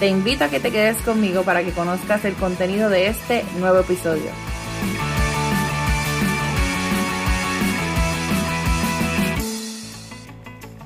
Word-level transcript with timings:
Te 0.00 0.08
invito 0.08 0.44
a 0.44 0.48
que 0.48 0.60
te 0.60 0.70
quedes 0.70 0.96
conmigo 1.02 1.42
para 1.42 1.62
que 1.62 1.72
conozcas 1.72 2.24
el 2.24 2.32
contenido 2.32 2.88
de 2.88 3.08
este 3.08 3.44
nuevo 3.58 3.80
episodio. 3.80 4.30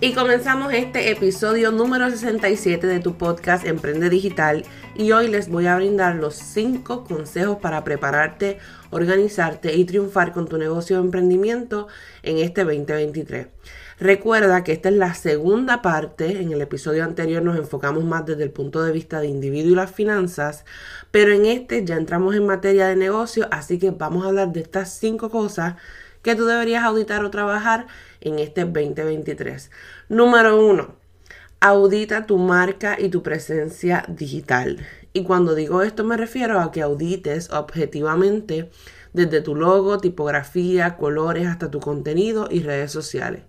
Y 0.00 0.14
comenzamos 0.14 0.72
este 0.72 1.12
episodio 1.12 1.70
número 1.70 2.10
67 2.10 2.88
de 2.88 2.98
tu 2.98 3.16
podcast 3.16 3.64
Emprende 3.64 4.10
Digital 4.10 4.64
y 4.96 5.12
hoy 5.12 5.28
les 5.28 5.48
voy 5.48 5.68
a 5.68 5.76
brindar 5.76 6.16
los 6.16 6.34
5 6.34 7.04
consejos 7.04 7.58
para 7.58 7.84
prepararte, 7.84 8.58
organizarte 8.90 9.76
y 9.76 9.84
triunfar 9.84 10.32
con 10.32 10.48
tu 10.48 10.58
negocio 10.58 10.96
de 10.96 11.04
emprendimiento 11.04 11.86
en 12.24 12.38
este 12.38 12.64
2023. 12.64 13.46
Recuerda 14.04 14.64
que 14.64 14.72
esta 14.72 14.90
es 14.90 14.96
la 14.96 15.14
segunda 15.14 15.80
parte, 15.80 16.42
en 16.42 16.52
el 16.52 16.60
episodio 16.60 17.04
anterior 17.04 17.42
nos 17.42 17.56
enfocamos 17.56 18.04
más 18.04 18.26
desde 18.26 18.42
el 18.42 18.50
punto 18.50 18.82
de 18.82 18.92
vista 18.92 19.18
de 19.18 19.28
individuo 19.28 19.72
y 19.72 19.76
las 19.76 19.92
finanzas, 19.92 20.66
pero 21.10 21.32
en 21.32 21.46
este 21.46 21.86
ya 21.86 21.96
entramos 21.96 22.34
en 22.34 22.44
materia 22.44 22.86
de 22.86 22.96
negocio, 22.96 23.48
así 23.50 23.78
que 23.78 23.92
vamos 23.92 24.22
a 24.22 24.28
hablar 24.28 24.52
de 24.52 24.60
estas 24.60 24.90
5 24.98 25.30
cosas 25.30 25.76
que 26.20 26.34
tú 26.34 26.44
deberías 26.44 26.84
auditar 26.84 27.24
o 27.24 27.30
trabajar 27.30 27.86
en 28.20 28.38
este 28.40 28.66
2023. 28.66 29.70
Número 30.10 30.62
uno, 30.62 30.96
audita 31.60 32.26
tu 32.26 32.36
marca 32.36 33.00
y 33.00 33.08
tu 33.08 33.22
presencia 33.22 34.04
digital. 34.06 34.86
Y 35.14 35.22
cuando 35.22 35.54
digo 35.54 35.80
esto 35.80 36.04
me 36.04 36.18
refiero 36.18 36.60
a 36.60 36.72
que 36.72 36.82
audites 36.82 37.50
objetivamente 37.50 38.68
desde 39.14 39.40
tu 39.40 39.54
logo, 39.54 39.96
tipografía, 39.96 40.98
colores 40.98 41.46
hasta 41.46 41.70
tu 41.70 41.80
contenido 41.80 42.48
y 42.50 42.60
redes 42.60 42.92
sociales. 42.92 43.44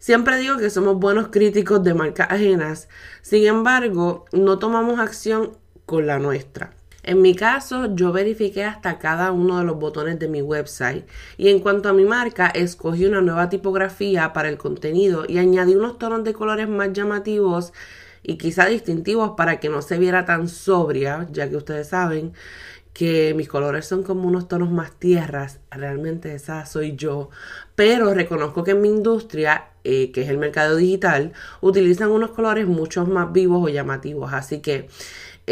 Siempre 0.00 0.38
digo 0.38 0.56
que 0.56 0.70
somos 0.70 0.98
buenos 0.98 1.28
críticos 1.28 1.84
de 1.84 1.92
marcas 1.92 2.28
ajenas, 2.30 2.88
sin 3.20 3.46
embargo, 3.46 4.24
no 4.32 4.58
tomamos 4.58 4.98
acción 4.98 5.58
con 5.84 6.06
la 6.06 6.18
nuestra. 6.18 6.72
En 7.02 7.20
mi 7.20 7.34
caso, 7.34 7.94
yo 7.94 8.10
verifiqué 8.10 8.64
hasta 8.64 8.98
cada 8.98 9.30
uno 9.30 9.58
de 9.58 9.64
los 9.64 9.78
botones 9.78 10.18
de 10.18 10.26
mi 10.26 10.40
website 10.40 11.06
y 11.36 11.50
en 11.50 11.60
cuanto 11.60 11.90
a 11.90 11.92
mi 11.92 12.06
marca, 12.06 12.46
escogí 12.46 13.04
una 13.04 13.20
nueva 13.20 13.50
tipografía 13.50 14.32
para 14.32 14.48
el 14.48 14.56
contenido 14.56 15.26
y 15.28 15.36
añadí 15.36 15.76
unos 15.76 15.98
tonos 15.98 16.24
de 16.24 16.32
colores 16.32 16.66
más 16.66 16.94
llamativos 16.94 17.74
y 18.22 18.38
quizá 18.38 18.64
distintivos 18.66 19.32
para 19.36 19.60
que 19.60 19.68
no 19.68 19.82
se 19.82 19.98
viera 19.98 20.24
tan 20.24 20.48
sobria, 20.48 21.28
ya 21.30 21.50
que 21.50 21.56
ustedes 21.56 21.88
saben 21.88 22.32
que 22.92 23.34
mis 23.34 23.48
colores 23.48 23.86
son 23.86 24.02
como 24.02 24.26
unos 24.26 24.48
tonos 24.48 24.70
más 24.70 24.92
tierras, 24.98 25.60
realmente 25.70 26.34
esa 26.34 26.66
soy 26.66 26.96
yo, 26.96 27.30
pero 27.74 28.12
reconozco 28.14 28.64
que 28.64 28.72
en 28.72 28.82
mi 28.82 28.88
industria, 28.88 29.68
eh, 29.84 30.10
que 30.12 30.22
es 30.22 30.28
el 30.28 30.38
mercado 30.38 30.76
digital, 30.76 31.32
utilizan 31.60 32.10
unos 32.10 32.30
colores 32.30 32.66
mucho 32.66 33.06
más 33.06 33.32
vivos 33.32 33.62
o 33.62 33.68
llamativos, 33.68 34.32
así 34.32 34.60
que 34.60 34.88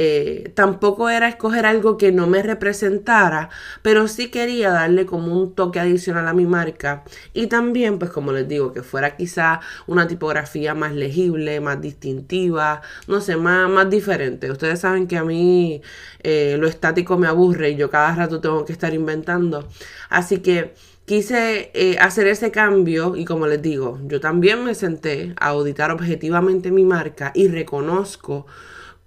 eh, 0.01 0.53
tampoco 0.55 1.09
era 1.09 1.29
escoger 1.29 1.67
algo 1.67 1.99
que 1.99 2.13
no 2.13 2.29
me 2.29 2.41
representara, 2.41 3.51
pero 3.83 4.07
sí 4.07 4.29
quería 4.31 4.71
darle 4.71 5.07
como 5.07 5.37
un 5.37 5.57
toque 5.57 5.81
adicional 5.81 6.29
a 6.29 6.35
mi 6.35 6.47
marca 6.47 7.03
y 7.35 7.49
también, 7.49 7.99
pues 7.99 8.13
como 8.13 8.31
les 8.31 8.47
digo, 8.47 8.73
que 8.73 8.85
fuera 8.85 9.17
quizá 9.17 9.59
una 9.89 10.07
tipografía 10.07 10.73
más 10.77 10.93
legible, 10.95 11.61
más 11.61 11.81
distintiva, 11.81 12.81
no 13.09 13.21
sé, 13.21 13.35
más, 13.37 13.69
más 13.69 13.91
diferente. 13.91 14.53
Ustedes 14.53 14.79
saben 14.79 15.09
que 15.09 15.17
a 15.17 15.25
mí 15.25 15.83
eh, 16.23 16.57
lo 16.61 16.69
estático 16.69 17.19
me 17.19 17.27
aburre 17.27 17.71
y 17.71 17.77
yo 17.77 17.91
cada 17.91 18.15
rato 18.15 18.41
tengo 18.41 18.65
que 18.65 18.73
estar 18.73 18.95
inventando. 18.95 19.69
Así 20.11 20.39
que 20.39 20.75
quise 21.07 21.73
eh, 21.75 21.97
hacer 21.99 22.29
ese 22.29 22.53
cambio 22.53 23.17
y 23.17 23.25
como 23.25 23.49
les 23.49 23.61
digo, 23.63 23.99
yo 24.05 24.21
también 24.21 24.63
me 24.65 24.77
senté 24.77 25.35
a 25.41 25.49
auditar 25.49 25.91
objetivamente 25.91 26.71
mi 26.71 26.85
marca 26.85 27.33
y 27.35 27.49
reconozco 27.49 28.47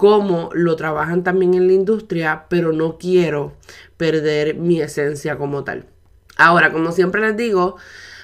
cómo 0.01 0.49
lo 0.53 0.75
trabajan 0.77 1.23
también 1.23 1.53
en 1.53 1.67
la 1.67 1.73
industria, 1.73 2.45
pero 2.49 2.73
no 2.73 2.97
quiero 2.97 3.53
perder 3.97 4.55
mi 4.55 4.81
esencia 4.81 5.37
como 5.37 5.63
tal. 5.63 5.85
Ahora, 6.37 6.71
como 6.71 6.91
siempre 6.91 7.21
les 7.21 7.37
digo, 7.37 7.75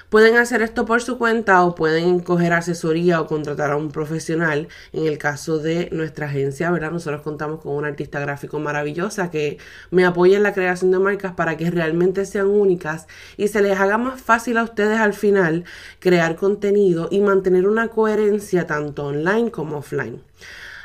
pueden 0.08 0.38
hacer 0.38 0.60
esto 0.62 0.86
por 0.86 1.02
su 1.02 1.18
cuenta 1.18 1.62
o 1.62 1.76
pueden 1.76 2.18
coger 2.18 2.52
asesoría 2.52 3.20
o 3.20 3.28
contratar 3.28 3.70
a 3.70 3.76
un 3.76 3.92
profesional. 3.92 4.66
En 4.92 5.06
el 5.06 5.18
caso 5.18 5.60
de 5.60 5.88
nuestra 5.92 6.26
agencia, 6.26 6.68
¿verdad? 6.72 6.90
Nosotros 6.90 7.22
contamos 7.22 7.60
con 7.60 7.74
una 7.74 7.86
artista 7.86 8.18
gráfico 8.18 8.58
maravillosa 8.58 9.30
que 9.30 9.58
me 9.92 10.04
apoya 10.04 10.36
en 10.36 10.42
la 10.42 10.54
creación 10.54 10.90
de 10.90 10.98
marcas 10.98 11.34
para 11.34 11.56
que 11.56 11.70
realmente 11.70 12.26
sean 12.26 12.48
únicas 12.48 13.06
y 13.36 13.46
se 13.46 13.62
les 13.62 13.78
haga 13.78 13.98
más 13.98 14.20
fácil 14.20 14.58
a 14.58 14.64
ustedes 14.64 14.98
al 14.98 15.14
final 15.14 15.62
crear 16.00 16.34
contenido 16.34 17.06
y 17.12 17.20
mantener 17.20 17.68
una 17.68 17.86
coherencia 17.86 18.66
tanto 18.66 19.06
online 19.06 19.52
como 19.52 19.78
offline. 19.78 20.24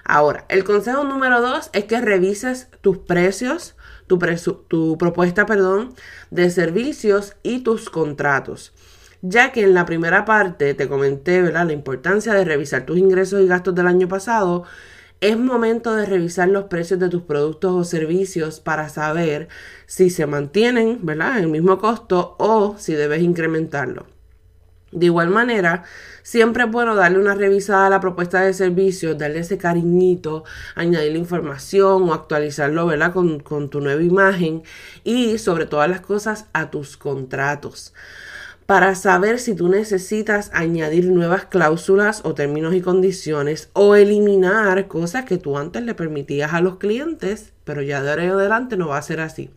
Ahora, 0.04 0.46
el 0.50 0.64
consejo 0.64 1.04
número 1.04 1.42
dos 1.42 1.70
es 1.74 1.86
que 1.86 2.02
revises 2.02 2.68
tus 2.82 2.98
precios, 2.98 3.76
tu, 4.08 4.98
propuesta, 4.98 5.46
perdón, 5.46 5.94
de 6.30 6.50
servicios 6.50 7.36
y 7.42 7.60
tus 7.60 7.90
contratos. 7.90 8.74
Ya 9.22 9.54
que 9.54 9.62
en 9.62 9.74
la 9.74 9.86
primera 9.86 10.26
parte 10.26 10.74
te 10.74 10.90
comenté. 10.90 11.42
La 11.52 11.72
importancia 11.72 12.34
de 12.34 12.44
revisar 12.44 12.86
tus 12.86 12.98
ingresos 12.98 13.42
y 13.42 13.48
gastos 13.48 13.74
del 13.76 13.88
año 13.88 14.10
pasado. 14.10 14.64
Es 15.22 15.38
momento 15.38 15.96
de 15.96 16.06
revisar 16.06 16.50
los 16.50 16.66
precios 16.66 17.00
de 17.00 17.08
tus 17.08 17.22
productos 17.22 17.72
o 17.72 17.84
servicios 17.86 18.60
para 18.60 18.90
saber 18.90 19.48
si 19.86 20.10
se 20.10 20.26
mantienen. 20.26 21.00
En 21.08 21.22
el 21.22 21.48
mismo 21.48 21.80
costo 21.80 22.36
o 22.40 22.76
si 22.78 22.94
debes 22.94 23.22
incrementarlo. 23.22 24.13
De 24.94 25.08
igual 25.08 25.30
manera, 25.30 25.84
siempre 26.22 26.64
es 26.64 26.72
bueno 26.72 26.94
darle 26.96 27.18
una 27.18 27.34
revisada 27.34 27.88
a 27.88 27.90
la 27.90 28.00
propuesta 28.00 28.42
de 28.42 28.54
servicio, 28.54 29.16
darle 29.16 29.40
ese 29.40 29.58
cariñito, 29.58 30.44
añadirle 30.76 31.18
información 31.18 32.10
o 32.10 32.14
actualizarlo, 32.14 32.86
¿verdad? 32.86 33.12
Con, 33.12 33.40
con 33.40 33.70
tu 33.70 33.82
nueva 33.82 34.04
imagen 34.04 34.62
y 35.04 35.40
sobre 35.40 35.66
todas 35.66 35.90
las 35.90 36.02
cosas 36.02 36.46
a 36.54 36.70
tus 36.70 36.96
contratos 36.96 37.94
para 38.66 38.96
saber 38.96 39.40
si 39.40 39.56
tú 39.56 39.68
necesitas 39.68 40.50
añadir 40.54 41.06
nuevas 41.08 41.46
cláusulas 41.46 42.22
o 42.24 42.34
términos 42.34 42.74
y 42.74 42.82
condiciones 42.82 43.70
o 43.74 43.96
eliminar 43.96 44.88
cosas 44.88 45.26
que 45.26 45.38
tú 45.38 45.58
antes 45.58 45.84
le 45.84 45.96
permitías 45.96 46.54
a 46.54 46.62
los 46.62 46.78
clientes, 46.78 47.52
pero 47.66 47.82
ya 47.82 48.02
de 48.02 48.12
ahora 48.12 48.24
en 48.24 48.32
adelante 48.32 48.78
no 48.78 48.88
va 48.88 48.98
a 48.98 49.02
ser 49.02 49.20
así. 49.20 49.50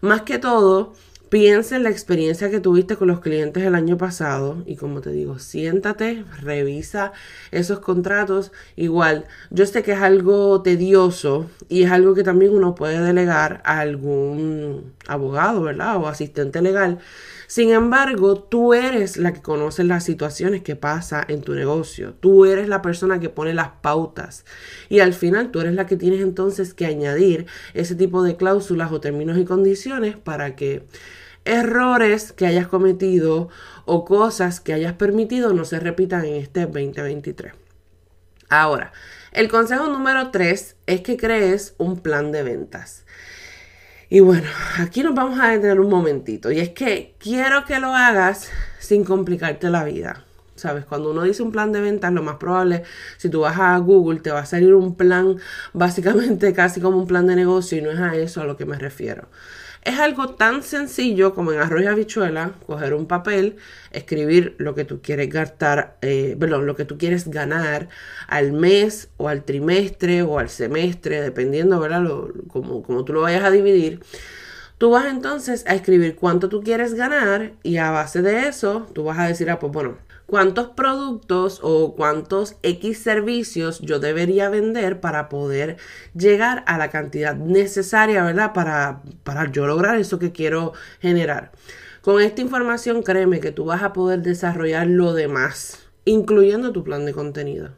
Más 0.00 0.22
que 0.22 0.38
todo, 0.38 0.94
Piensa 1.28 1.76
en 1.76 1.82
la 1.82 1.90
experiencia 1.90 2.50
que 2.50 2.58
tuviste 2.58 2.96
con 2.96 3.08
los 3.08 3.20
clientes 3.20 3.62
el 3.62 3.74
año 3.74 3.98
pasado 3.98 4.62
y 4.64 4.76
como 4.76 5.02
te 5.02 5.10
digo, 5.10 5.38
siéntate, 5.38 6.24
revisa 6.40 7.12
esos 7.50 7.80
contratos. 7.80 8.50
Igual, 8.76 9.26
yo 9.50 9.66
sé 9.66 9.82
que 9.82 9.92
es 9.92 10.00
algo 10.00 10.62
tedioso 10.62 11.50
y 11.68 11.82
es 11.82 11.90
algo 11.90 12.14
que 12.14 12.24
también 12.24 12.54
uno 12.54 12.74
puede 12.74 13.00
delegar 13.00 13.60
a 13.66 13.80
algún 13.80 14.94
abogado, 15.06 15.60
¿verdad? 15.62 15.98
O 15.98 16.08
asistente 16.08 16.62
legal. 16.62 16.98
Sin 17.48 17.70
embargo, 17.70 18.38
tú 18.38 18.74
eres 18.74 19.16
la 19.16 19.32
que 19.32 19.40
conoce 19.40 19.82
las 19.82 20.04
situaciones 20.04 20.62
que 20.62 20.76
pasa 20.76 21.24
en 21.28 21.40
tu 21.40 21.54
negocio. 21.54 22.12
Tú 22.12 22.44
eres 22.44 22.68
la 22.68 22.82
persona 22.82 23.20
que 23.20 23.30
pone 23.30 23.54
las 23.54 23.70
pautas. 23.80 24.44
Y 24.90 25.00
al 25.00 25.14
final 25.14 25.50
tú 25.50 25.60
eres 25.60 25.72
la 25.72 25.86
que 25.86 25.96
tienes 25.96 26.20
entonces 26.20 26.74
que 26.74 26.84
añadir 26.84 27.46
ese 27.72 27.94
tipo 27.94 28.22
de 28.22 28.36
cláusulas 28.36 28.92
o 28.92 29.00
términos 29.00 29.38
y 29.38 29.46
condiciones 29.46 30.18
para 30.18 30.56
que 30.56 30.84
errores 31.46 32.32
que 32.32 32.46
hayas 32.46 32.68
cometido 32.68 33.48
o 33.86 34.04
cosas 34.04 34.60
que 34.60 34.74
hayas 34.74 34.92
permitido 34.92 35.54
no 35.54 35.64
se 35.64 35.80
repitan 35.80 36.26
en 36.26 36.34
este 36.34 36.66
2023. 36.66 37.54
Ahora, 38.50 38.92
el 39.32 39.48
consejo 39.48 39.86
número 39.86 40.30
3 40.30 40.76
es 40.84 41.00
que 41.00 41.16
crees 41.16 41.74
un 41.78 42.00
plan 42.00 42.30
de 42.30 42.42
ventas. 42.42 43.06
Y 44.10 44.20
bueno, 44.20 44.48
aquí 44.78 45.02
nos 45.02 45.14
vamos 45.14 45.38
a 45.38 45.48
detener 45.48 45.80
un 45.80 45.90
momentito. 45.90 46.50
Y 46.50 46.60
es 46.60 46.70
que 46.70 47.14
quiero 47.18 47.64
que 47.66 47.78
lo 47.78 47.94
hagas 47.94 48.48
sin 48.78 49.04
complicarte 49.04 49.68
la 49.68 49.84
vida. 49.84 50.24
¿Sabes? 50.54 50.86
Cuando 50.86 51.12
uno 51.12 51.22
dice 51.22 51.42
un 51.42 51.52
plan 51.52 51.70
de 51.70 51.80
ventas, 51.80 52.12
lo 52.12 52.22
más 52.22 52.36
probable, 52.36 52.82
si 53.16 53.28
tú 53.28 53.40
vas 53.40 53.58
a 53.60 53.76
Google, 53.78 54.18
te 54.20 54.32
va 54.32 54.40
a 54.40 54.46
salir 54.46 54.74
un 54.74 54.96
plan 54.96 55.36
básicamente 55.72 56.52
casi 56.54 56.80
como 56.80 56.98
un 56.98 57.06
plan 57.06 57.26
de 57.26 57.36
negocio 57.36 57.78
y 57.78 57.82
no 57.82 57.90
es 57.90 58.00
a 58.00 58.16
eso 58.16 58.40
a 58.40 58.44
lo 58.44 58.56
que 58.56 58.64
me 58.64 58.76
refiero. 58.76 59.28
Es 59.82 59.98
algo 59.98 60.34
tan 60.34 60.62
sencillo 60.62 61.34
como 61.34 61.52
en 61.52 61.60
arroz 61.60 61.82
y 61.82 61.86
habichuela, 61.86 62.52
coger 62.66 62.94
un 62.94 63.06
papel, 63.06 63.56
escribir 63.90 64.54
lo 64.58 64.74
que 64.74 64.84
tú 64.84 65.00
quieres 65.02 65.28
gastar, 65.30 65.96
eh, 66.02 66.36
perdón, 66.38 66.66
lo 66.66 66.76
que 66.76 66.84
tú 66.84 66.98
quieres 66.98 67.28
ganar 67.28 67.88
al 68.26 68.52
mes 68.52 69.08
o 69.16 69.28
al 69.28 69.44
trimestre 69.44 70.22
o 70.22 70.38
al 70.38 70.48
semestre, 70.48 71.22
dependiendo, 71.22 71.80
¿verdad? 71.80 72.04
como, 72.48 72.82
como 72.82 73.04
tú 73.04 73.12
lo 73.12 73.22
vayas 73.22 73.44
a 73.44 73.50
dividir. 73.50 74.00
Tú 74.78 74.90
vas 74.90 75.06
entonces 75.06 75.64
a 75.66 75.74
escribir 75.74 76.14
cuánto 76.14 76.48
tú 76.48 76.62
quieres 76.62 76.94
ganar 76.94 77.52
y 77.64 77.78
a 77.78 77.90
base 77.90 78.22
de 78.22 78.48
eso 78.48 78.86
tú 78.94 79.04
vas 79.04 79.18
a 79.18 79.26
decir, 79.26 79.50
ah, 79.50 79.58
pues 79.58 79.72
bueno, 79.72 79.98
cuántos 80.28 80.68
productos 80.68 81.58
o 81.62 81.94
cuántos 81.96 82.56
X 82.62 82.98
servicios 82.98 83.80
yo 83.80 83.98
debería 83.98 84.50
vender 84.50 85.00
para 85.00 85.30
poder 85.30 85.78
llegar 86.14 86.64
a 86.66 86.76
la 86.76 86.90
cantidad 86.90 87.34
necesaria, 87.34 88.22
¿verdad? 88.22 88.52
Para, 88.52 89.00
para 89.24 89.50
yo 89.50 89.66
lograr 89.66 89.98
eso 89.98 90.18
que 90.18 90.30
quiero 90.30 90.74
generar. 91.00 91.52
Con 92.02 92.20
esta 92.20 92.42
información, 92.42 93.02
créeme 93.02 93.40
que 93.40 93.52
tú 93.52 93.64
vas 93.64 93.82
a 93.82 93.94
poder 93.94 94.20
desarrollar 94.20 94.86
lo 94.86 95.14
demás, 95.14 95.88
incluyendo 96.04 96.72
tu 96.72 96.84
plan 96.84 97.06
de 97.06 97.14
contenido. 97.14 97.70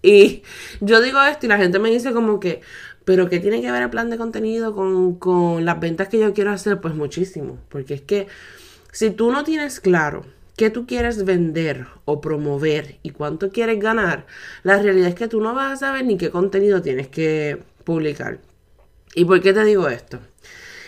Y 0.00 0.44
yo 0.80 1.00
digo 1.00 1.20
esto 1.24 1.46
y 1.46 1.48
la 1.48 1.58
gente 1.58 1.80
me 1.80 1.90
dice 1.90 2.12
como 2.12 2.38
que, 2.38 2.60
pero 3.04 3.28
¿qué 3.28 3.40
tiene 3.40 3.60
que 3.60 3.72
ver 3.72 3.82
el 3.82 3.90
plan 3.90 4.10
de 4.10 4.16
contenido 4.16 4.76
con, 4.76 5.16
con 5.16 5.64
las 5.64 5.80
ventas 5.80 6.06
que 6.06 6.20
yo 6.20 6.32
quiero 6.34 6.52
hacer? 6.52 6.80
Pues 6.80 6.94
muchísimo, 6.94 7.58
porque 7.68 7.94
es 7.94 8.00
que 8.02 8.28
si 8.92 9.10
tú 9.10 9.32
no 9.32 9.42
tienes 9.42 9.80
claro, 9.80 10.24
qué 10.60 10.68
tú 10.68 10.86
quieres 10.86 11.24
vender 11.24 11.86
o 12.04 12.20
promover 12.20 12.98
y 13.02 13.12
cuánto 13.12 13.48
quieres 13.48 13.80
ganar, 13.80 14.26
la 14.62 14.76
realidad 14.76 15.08
es 15.08 15.14
que 15.14 15.26
tú 15.26 15.40
no 15.40 15.54
vas 15.54 15.72
a 15.72 15.76
saber 15.86 16.04
ni 16.04 16.18
qué 16.18 16.28
contenido 16.28 16.82
tienes 16.82 17.08
que 17.08 17.62
publicar. 17.82 18.40
¿Y 19.14 19.24
por 19.24 19.40
qué 19.40 19.54
te 19.54 19.64
digo 19.64 19.88
esto? 19.88 20.18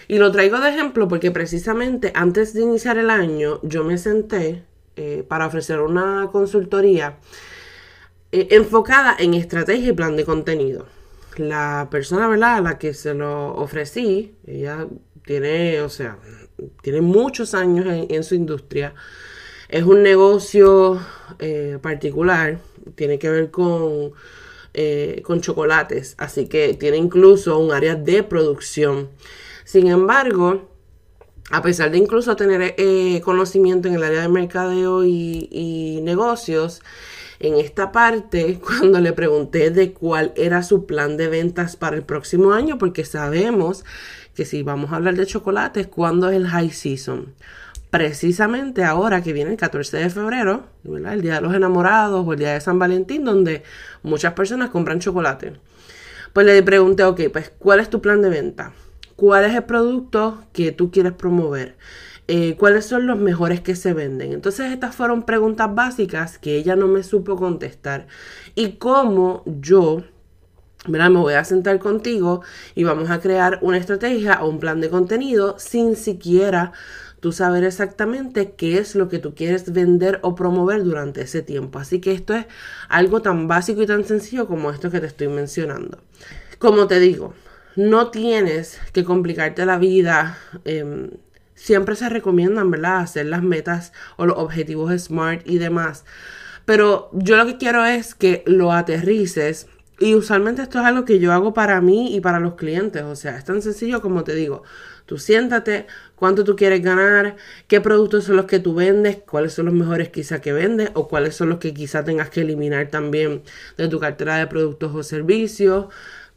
Y 0.08 0.19
lo 0.19 0.30
traigo 0.30 0.60
de 0.60 0.69
ejemplo 0.69 1.08
porque 1.08 1.30
precisamente 1.30 2.12
antes 2.14 2.52
de 2.52 2.60
iniciar 2.60 2.98
el 2.98 3.08
año 3.08 3.60
yo 3.62 3.82
me 3.82 3.96
senté 3.96 4.62
eh, 4.96 5.24
para 5.26 5.46
ofrecer 5.46 5.80
una 5.80 6.28
consultoría 6.30 7.16
eh, 8.30 8.48
enfocada 8.50 9.16
en 9.19 9.32
estrategia 9.32 9.88
y 9.88 9.92
plan 9.94 10.16
de 10.16 10.26
contenido. 10.26 10.84
La 11.38 11.88
persona, 11.90 12.28
¿verdad? 12.28 12.56
A 12.56 12.60
la 12.60 12.78
que 12.78 12.92
se 12.92 13.14
lo 13.14 13.54
ofrecí, 13.54 14.36
ella 14.46 14.86
tiene, 15.24 15.80
o 15.80 15.88
sea, 15.88 16.19
tiene 16.82 17.00
muchos 17.00 17.54
años 17.54 17.86
en 17.88 18.22
su 18.22 18.34
industria 18.34 18.92
es 19.72 19.84
un 19.84 20.02
negocio 20.02 21.00
eh, 21.38 21.78
particular, 21.80 22.60
tiene 22.94 23.19
que 23.19 23.30
ver 23.30 23.50
con, 23.50 24.12
eh, 24.74 25.22
con 25.24 25.40
chocolates, 25.40 26.14
así 26.19 26.46
que 26.46 26.74
tiene 26.74 26.98
incluso 26.98 27.58
un 27.58 27.72
área 27.72 27.94
de 27.94 28.22
producción. 28.22 29.08
Sin 29.64 29.86
embargo, 29.86 30.69
a 31.50 31.62
pesar 31.62 31.90
de 31.90 31.96
incluso 31.96 32.36
tener 32.36 32.74
eh, 32.76 33.22
conocimiento 33.24 33.88
en 33.88 33.94
el 33.94 34.04
área 34.04 34.20
de 34.20 34.28
mercadeo 34.28 35.04
y, 35.04 35.48
y, 35.50 36.02
negocios, 36.02 36.82
en 37.40 37.54
esta 37.54 37.92
parte, 37.92 38.60
cuando 38.66 39.00
le 39.00 39.14
pregunté 39.14 39.70
de 39.70 39.94
cuál 39.94 40.34
era 40.36 40.62
su 40.62 40.84
plan 40.84 41.16
de 41.16 41.28
ventas 41.28 41.76
para 41.76 41.96
el 41.96 42.02
próximo 42.02 42.52
año, 42.52 42.76
porque 42.76 43.06
sabemos 43.06 43.86
que 44.34 44.44
si 44.44 44.62
vamos 44.62 44.92
a 44.92 44.96
hablar 44.96 45.14
de 45.14 45.24
chocolates, 45.24 45.86
¿cuándo 45.86 46.28
es 46.28 46.36
el 46.36 46.46
high 46.48 46.70
season? 46.70 47.32
Precisamente 47.93 48.85
ahora 48.85 49.23
que 49.23 49.35
viene 49.35 49.50
el 49.50 49.59
14 49.59 49.99
de 49.99 50.09
febrero, 50.09 50.65
el 50.83 51.21
Día 51.21 51.35
de 51.35 51.41
los 51.43 51.55
Enamorados 51.55 52.27
o 52.27 52.33
el 52.33 52.39
Día 52.39 52.55
de 52.55 52.61
San 52.62 52.79
Valentín, 52.79 53.23
donde 53.23 53.65
muchas 54.03 54.33
personas 54.33 54.71
compran 54.71 54.99
chocolate. 54.99 55.53
Pues 56.33 56.47
le 56.47 56.62
pregunté, 56.62 57.05
ok, 57.05 57.21
pues 57.31 57.53
¿cuál 57.59 57.81
es 57.81 57.91
tu 57.91 58.00
plan 58.00 58.23
de 58.23 58.31
venta? 58.31 58.73
¿Cuál 59.15 59.44
es 59.44 59.55
el 59.55 59.65
producto 59.65 60.43
que 60.55 60.73
tú 60.73 60.91
quieres 60.91 61.12
promover? 61.12 61.77
Eh, 62.29 62.56
¿Cuáles 62.59 62.87
son 62.87 63.06
los 63.06 63.19
mejores 63.19 63.61
que 63.61 63.77
se 63.77 63.93
venden? 63.93 64.33
Entonces 64.33 64.73
estas 64.73 64.97
fueron 64.97 65.25
preguntas 65.25 65.75
básicas 65.75 66.39
que 66.39 66.56
ella 66.56 66.77
no 66.77 66.87
me 66.87 67.03
supo 67.03 67.37
contestar. 67.37 68.06
Y 68.55 68.77
cómo 68.77 69.43
yo 69.44 70.03
¿verdad? 70.89 71.11
Me 71.11 71.21
voy 71.21 71.35
a 71.35 71.44
sentar 71.44 71.79
contigo 71.79 72.43
y 72.75 72.83
vamos 72.85 73.11
a 73.11 73.21
crear 73.21 73.59
una 73.62 73.77
estrategia 73.77 74.43
o 74.43 74.49
un 74.49 74.59
plan 74.59 74.81
de 74.81 74.91
contenido 74.91 75.56
sin 75.59 75.94
siquiera 75.94 76.73
tú 77.22 77.30
saber 77.30 77.62
exactamente 77.62 78.54
qué 78.56 78.78
es 78.78 78.96
lo 78.96 79.08
que 79.08 79.20
tú 79.20 79.32
quieres 79.36 79.72
vender 79.72 80.19
o 80.22 80.34
promover 80.34 80.82
durante 80.82 81.22
ese 81.22 81.40
tiempo. 81.40 81.78
Así 81.78 82.00
que 82.00 82.10
esto 82.10 82.34
es 82.34 82.46
algo 82.88 83.22
tan 83.22 83.46
básico 83.46 83.80
y 83.80 83.86
tan 83.86 84.04
sencillo 84.04 84.48
como 84.48 84.72
esto 84.72 84.90
que 84.90 84.98
te 84.98 85.06
estoy 85.06 85.28
mencionando. 85.28 85.98
Como 86.58 86.88
te 86.88 86.98
digo, 86.98 87.32
no 87.76 88.10
tienes 88.10 88.80
que 88.92 89.04
complicarte 89.04 89.64
la 89.64 89.78
vida. 89.78 90.36
Em, 90.64 91.10
siempre 91.54 91.94
se 91.94 92.08
recomiendan, 92.08 92.72
¿verdad? 92.72 92.98
Hacer 92.98 93.26
las 93.26 93.44
metas 93.44 93.92
o 94.16 94.26
los 94.26 94.36
objetivos 94.36 94.90
SMART 94.92 95.48
y 95.48 95.58
demás. 95.58 96.04
Pero 96.64 97.08
yo 97.12 97.36
lo 97.36 97.46
que 97.46 97.56
quiero 97.56 97.84
es 97.84 98.16
que 98.16 98.42
lo 98.46 98.72
aterrices 98.72 99.69
y 100.00 100.16
usualmente 100.16 100.62
esto 100.62 100.80
es 100.80 100.84
algo 100.86 101.04
que 101.04 101.20
yo 101.20 101.32
hago 101.32 101.54
para 101.54 101.80
mí 101.80 102.16
y 102.16 102.20
para 102.20 102.40
los 102.40 102.54
clientes. 102.54 103.04
O 103.04 103.14
sea, 103.14 103.38
es 103.38 103.44
tan 103.44 103.62
sencillo 103.62 104.02
como 104.02 104.24
te 104.24 104.34
digo. 104.34 104.64
Tú 105.06 105.19
siéntate, 105.19 105.86
cuánto 106.22 106.44
tú 106.44 106.54
quieres 106.54 106.80
ganar, 106.82 107.34
qué 107.66 107.80
productos 107.80 108.22
son 108.22 108.36
los 108.36 108.44
que 108.44 108.60
tú 108.60 108.76
vendes, 108.76 109.19
cuáles 109.28 109.54
son 109.54 109.66
los 109.66 109.74
mejores 109.74 110.10
quizá 110.10 110.40
que 110.40 110.52
vendes 110.52 110.92
o 110.94 111.08
cuáles 111.08 111.34
son 111.34 111.48
los 111.48 111.58
que 111.58 111.74
quizá 111.74 112.04
tengas 112.04 112.30
que 112.30 112.42
eliminar 112.42 112.90
también 112.90 113.42
de 113.76 113.88
tu 113.88 113.98
cartera 113.98 114.36
de 114.36 114.46
productos 114.46 114.94
o 114.94 115.02
servicios. 115.02 115.86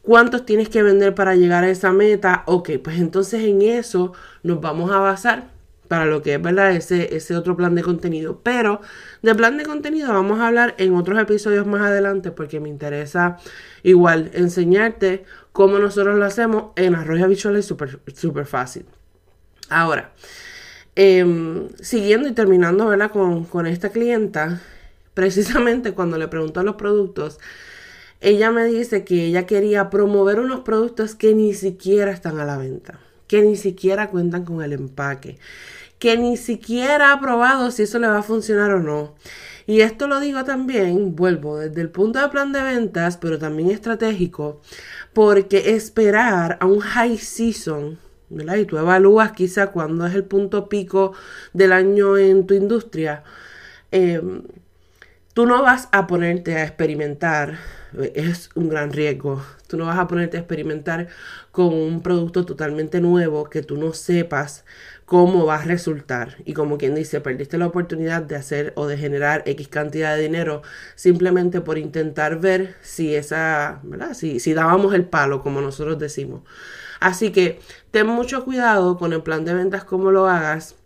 ¿Cuántos 0.02 0.44
tienes 0.44 0.68
que 0.70 0.82
vender 0.82 1.14
para 1.14 1.36
llegar 1.36 1.62
a 1.62 1.70
esa 1.70 1.92
meta? 1.92 2.42
Ok, 2.46 2.70
pues 2.82 2.98
entonces 2.98 3.44
en 3.44 3.62
eso 3.62 4.12
nos 4.42 4.60
vamos 4.60 4.90
a 4.90 4.98
basar 4.98 5.50
para 5.86 6.04
lo 6.04 6.20
que 6.20 6.34
es, 6.34 6.42
¿verdad? 6.42 6.72
Ese, 6.72 7.14
ese 7.14 7.36
otro 7.36 7.56
plan 7.56 7.76
de 7.76 7.84
contenido. 7.84 8.40
Pero 8.42 8.80
de 9.22 9.36
plan 9.36 9.56
de 9.56 9.64
contenido 9.64 10.12
vamos 10.12 10.40
a 10.40 10.48
hablar 10.48 10.74
en 10.78 10.96
otros 10.96 11.16
episodios 11.16 11.64
más 11.64 11.82
adelante 11.82 12.32
porque 12.32 12.58
me 12.58 12.68
interesa 12.68 13.36
igual 13.84 14.32
enseñarte 14.34 15.24
cómo 15.52 15.78
nosotros 15.78 16.18
lo 16.18 16.24
hacemos 16.24 16.72
en 16.74 16.96
arroyo 16.96 17.28
visual 17.28 17.54
es 17.54 17.66
súper 17.66 18.46
fácil. 18.46 18.84
Ahora, 19.68 20.12
em, 20.94 21.68
siguiendo 21.80 22.28
y 22.28 22.32
terminando, 22.32 22.86
¿verdad? 22.86 23.10
Con, 23.10 23.66
esta 23.66 23.90
clienta, 23.90 24.60
precisamente 25.14 25.92
cuando 25.92 26.18
le 26.18 26.28
pregunto 26.28 26.60
a 26.60 26.62
los 26.62 26.76
productos, 26.76 27.38
ella 28.20 28.50
me 28.50 28.64
dice 28.64 29.04
que 29.04 29.26
ella 29.26 29.46
quería 29.46 29.90
promover 29.90 30.40
unos 30.40 30.60
productos 30.60 31.14
que 31.14 31.34
ni 31.34 31.52
siquiera 31.54 32.12
están 32.12 32.38
a 32.38 32.44
la 32.44 32.56
venta, 32.58 33.00
que 33.26 33.42
ni 33.42 33.56
siquiera 33.56 34.08
cuentan 34.10 34.44
con 34.44 34.62
el 34.62 34.72
empaque, 34.72 35.38
que 35.98 36.16
ni 36.16 36.36
siquiera 36.36 37.12
ha 37.12 37.20
probado 37.20 37.70
si 37.70 37.82
eso 37.82 37.98
le 37.98 38.08
va 38.08 38.18
a 38.18 38.22
funcionar 38.22 38.70
o 38.72 38.80
no. 38.80 39.14
Y 39.66 39.80
esto 39.80 40.06
lo 40.06 40.20
digo 40.20 40.44
también, 40.44 41.16
vuelvo, 41.16 41.58
desde 41.58 41.80
el 41.80 41.90
punto 41.90 42.20
de 42.20 42.28
plan 42.28 42.52
de 42.52 42.62
ventas, 42.62 43.16
pero 43.16 43.38
también 43.38 43.70
estratégico, 43.70 44.60
porque 45.12 45.74
esperar 45.74 46.56
a 46.60 46.66
un 46.66 46.78
high 46.78 47.18
season, 47.18 47.98
¿verdad? 48.28 48.56
Y 48.56 48.64
tú 48.64 48.78
evalúas 48.78 49.32
quizá 49.32 49.68
cuándo 49.68 50.06
es 50.06 50.14
el 50.14 50.24
punto 50.24 50.68
pico 50.68 51.12
del 51.52 51.72
año 51.72 52.16
en 52.18 52.46
tu 52.46 52.54
industria, 52.54 53.22
em, 53.90 54.42
tú 55.34 55.46
no 55.46 55.62
vas 55.62 55.88
a 55.92 56.06
ponerte 56.06 56.56
a 56.56 56.64
experimentar, 56.64 57.58
es 58.14 58.50
un 58.54 58.68
gran 58.68 58.92
riesgo, 58.92 59.42
tú 59.66 59.76
no 59.76 59.86
vas 59.86 59.98
a 59.98 60.08
ponerte 60.08 60.36
a 60.38 60.40
experimentar 60.40 61.08
con 61.52 61.74
un 61.74 62.02
producto 62.02 62.46
totalmente 62.46 63.00
nuevo 63.00 63.44
que 63.50 63.62
tú 63.62 63.76
no 63.76 63.92
sepas 63.92 64.64
cómo 65.06 65.46
va 65.46 65.56
a 65.56 65.64
resultar. 65.64 66.36
Y 66.44 66.52
como 66.52 66.78
quien 66.78 66.94
dice, 66.94 67.20
perdiste 67.20 67.58
la 67.58 67.66
oportunidad 67.66 68.22
de 68.22 68.36
hacer 68.36 68.72
o 68.76 68.86
de 68.86 68.98
generar 68.98 69.42
X 69.46 69.68
cantidad 69.68 70.16
de 70.16 70.22
dinero 70.22 70.62
simplemente 70.96 71.60
por 71.60 71.78
intentar 71.78 72.40
ver 72.40 72.74
si 72.82 73.14
esa, 73.14 73.80
¿verdad? 73.84 74.14
Si, 74.14 74.40
si 74.40 74.52
dábamos 74.52 74.94
el 74.94 75.04
palo, 75.04 75.42
como 75.42 75.60
nosotros 75.60 75.98
decimos. 75.98 76.42
Así 77.00 77.32
que 77.32 77.60
ten 77.90 78.06
mucho 78.06 78.44
cuidado 78.44 78.98
con 78.98 79.12
el 79.12 79.22
plan 79.22 79.44
de 79.44 79.54
ventas, 79.54 79.84
cómo 79.84 80.10
lo 80.10 80.26
hagas. 80.28 80.76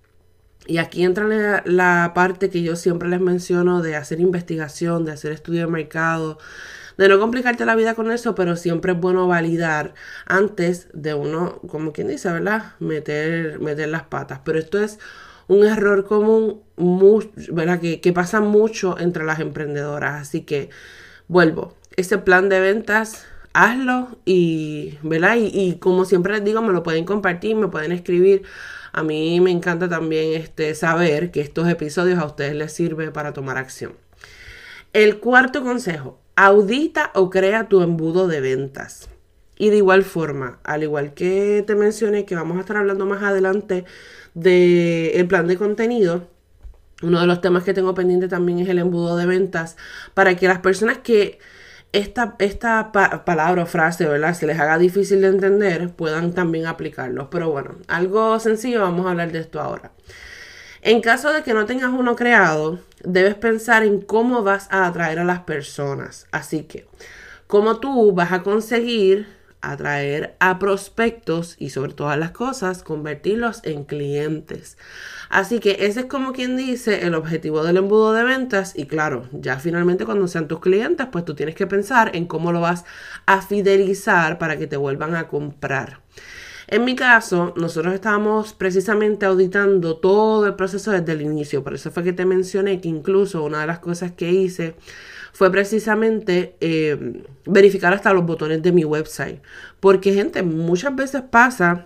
Y 0.66 0.78
aquí 0.78 1.04
entra 1.04 1.62
la, 1.64 2.12
parte 2.14 2.50
que 2.50 2.62
yo 2.62 2.76
siempre 2.76 3.08
les 3.08 3.20
menciono 3.20 3.82
de 3.82 3.96
hacer 3.96 4.20
investigación, 4.20 5.04
de 5.04 5.12
hacer 5.12 5.32
estudio 5.32 5.62
de 5.62 5.66
mercado, 5.72 6.38
de 6.98 7.08
no 7.08 7.18
complicarte 7.18 7.64
la 7.64 7.74
vida 7.74 7.94
con 7.94 8.10
eso, 8.10 8.34
pero 8.34 8.56
siempre 8.56 8.92
es 8.92 9.00
bueno 9.00 9.26
validar 9.26 9.94
antes 10.26 10.88
de 10.92 11.14
uno, 11.14 11.60
como 11.68 11.92
quien 11.92 12.08
dice, 12.08 12.30
¿verdad? 12.30 12.74
Meter, 12.78 13.58
meter 13.60 13.88
las 13.88 14.04
patas. 14.04 14.40
Pero 14.44 14.58
esto 14.58 14.78
es 14.78 14.98
un 15.48 15.64
error 15.64 16.04
común, 16.04 16.62
¿verdad? 17.52 17.80
Que, 17.80 18.00
que 18.00 18.12
pasa 18.12 18.40
mucho 18.40 18.98
entre 18.98 19.24
las 19.24 19.40
emprendedoras. 19.40 20.20
Así 20.20 20.42
que 20.42 20.68
vuelvo, 21.26 21.74
ese 21.96 22.18
plan 22.18 22.48
de 22.48 22.60
ventas 22.60 23.24
hazlo 23.52 24.18
y, 24.24 24.98
¿verdad? 25.02 25.36
Y, 25.38 25.76
como 25.80 26.04
siempre 26.04 26.34
les 26.34 26.44
digo, 26.44 26.62
me 26.62 26.72
lo 26.72 26.82
pueden 26.82 27.04
compartir, 27.04 27.56
me 27.56 27.68
pueden 27.68 27.92
escribir. 27.92 28.42
A 28.92 29.02
mí 29.02 29.40
me 29.40 29.50
encanta 29.50 29.88
también 29.88 30.40
este, 30.40 30.74
saber 30.74 31.30
que 31.30 31.40
estos 31.40 31.68
episodios 31.68 32.18
a 32.18 32.24
ustedes 32.24 32.54
les 32.54 32.72
sirven 32.72 33.12
para 33.12 33.32
tomar 33.32 33.56
acción. 33.56 33.92
El 34.92 35.18
cuarto 35.20 35.62
consejo, 35.62 36.18
Audita 36.36 37.10
o 37.14 37.30
crea 37.30 37.68
tu 37.68 37.82
embudo 37.82 38.26
de 38.26 38.40
ventas. 38.40 39.08
Y 39.58 39.68
de 39.68 39.76
igual 39.76 40.04
forma, 40.04 40.58
al 40.64 40.82
igual 40.82 41.12
que 41.12 41.62
te 41.66 41.74
mencioné 41.74 42.24
que 42.24 42.34
vamos 42.34 42.56
a 42.56 42.60
estar 42.60 42.78
hablando 42.78 43.04
más 43.04 43.22
adelante 43.22 43.84
del 44.32 45.26
plan 45.28 45.46
de 45.46 45.58
contenido, 45.58 46.28
uno 47.02 47.20
de 47.20 47.26
los 47.26 47.42
temas 47.42 47.62
que 47.62 47.74
tengo 47.74 47.94
pendiente 47.94 48.26
también 48.26 48.58
es 48.58 48.68
el 48.70 48.78
embudo 48.78 49.16
de 49.18 49.26
ventas 49.26 49.76
para 50.14 50.34
que 50.34 50.48
las 50.48 50.60
personas 50.60 50.98
que 50.98 51.38
esta, 51.92 52.36
esta 52.38 52.92
palabra 52.92 53.62
o 53.62 53.66
frase, 53.66 54.06
¿verdad? 54.06 54.34
Se 54.34 54.46
les 54.46 54.58
haga 54.58 54.78
difícil 54.78 55.20
de 55.22 55.28
entender, 55.28 55.90
puedan 55.90 56.32
también 56.32 56.66
aplicarlo. 56.66 57.30
Pero 57.30 57.50
bueno, 57.50 57.76
algo 57.88 58.38
sencillo, 58.38 58.80
vamos 58.80 59.06
a 59.06 59.10
hablar 59.10 59.32
de 59.32 59.40
esto 59.40 59.60
ahora. 59.60 59.92
En 60.82 61.02
caso 61.02 61.32
de 61.32 61.42
que 61.42 61.52
no 61.52 61.66
tengas 61.66 61.90
uno 61.92 62.16
creado, 62.16 62.78
debes 63.04 63.34
pensar 63.34 63.82
en 63.82 64.00
cómo 64.00 64.42
vas 64.42 64.68
a 64.70 64.86
atraer 64.86 65.18
a 65.18 65.24
las 65.24 65.40
personas. 65.40 66.26
Así 66.30 66.62
que, 66.62 66.86
cómo 67.46 67.80
tú 67.80 68.12
vas 68.12 68.32
a 68.32 68.42
conseguir 68.42 69.26
atraer 69.62 70.36
a 70.40 70.58
prospectos 70.58 71.56
y 71.58 71.70
sobre 71.70 71.92
todas 71.92 72.18
las 72.18 72.30
cosas, 72.30 72.82
convertirlos 72.82 73.60
en 73.64 73.84
clientes. 73.84 74.78
Así 75.28 75.60
que 75.60 75.76
ese 75.80 76.00
es 76.00 76.06
como 76.06 76.32
quien 76.32 76.56
dice 76.56 77.06
el 77.06 77.14
objetivo 77.14 77.62
del 77.62 77.76
embudo 77.76 78.12
de 78.12 78.24
ventas 78.24 78.72
y 78.76 78.86
claro, 78.86 79.28
ya 79.32 79.58
finalmente 79.58 80.04
cuando 80.04 80.28
sean 80.28 80.48
tus 80.48 80.60
clientes, 80.60 81.06
pues 81.12 81.24
tú 81.24 81.34
tienes 81.34 81.54
que 81.54 81.66
pensar 81.66 82.16
en 82.16 82.26
cómo 82.26 82.52
lo 82.52 82.60
vas 82.60 82.84
a 83.26 83.42
fidelizar 83.42 84.38
para 84.38 84.58
que 84.58 84.66
te 84.66 84.76
vuelvan 84.76 85.14
a 85.14 85.28
comprar. 85.28 86.00
En 86.66 86.84
mi 86.84 86.94
caso, 86.94 87.52
nosotros 87.56 87.94
estábamos 87.94 88.52
precisamente 88.52 89.26
auditando 89.26 89.96
todo 89.96 90.46
el 90.46 90.54
proceso 90.54 90.92
desde 90.92 91.12
el 91.12 91.22
inicio, 91.22 91.64
por 91.64 91.74
eso 91.74 91.90
fue 91.90 92.04
que 92.04 92.12
te 92.12 92.24
mencioné 92.24 92.80
que 92.80 92.88
incluso 92.88 93.42
una 93.42 93.60
de 93.60 93.66
las 93.66 93.80
cosas 93.80 94.12
que 94.12 94.30
hice 94.30 94.76
fue 95.32 95.50
precisamente 95.50 96.56
eh, 96.60 97.22
verificar 97.46 97.92
hasta 97.92 98.12
los 98.12 98.26
botones 98.26 98.62
de 98.62 98.72
mi 98.72 98.84
website. 98.84 99.40
Porque 99.80 100.12
gente, 100.12 100.42
muchas 100.42 100.94
veces 100.94 101.22
pasa 101.22 101.84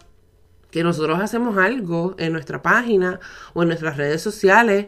que 0.70 0.82
nosotros 0.82 1.20
hacemos 1.20 1.56
algo 1.56 2.16
en 2.18 2.32
nuestra 2.32 2.60
página 2.60 3.20
o 3.52 3.62
en 3.62 3.68
nuestras 3.68 3.96
redes 3.96 4.22
sociales 4.22 4.86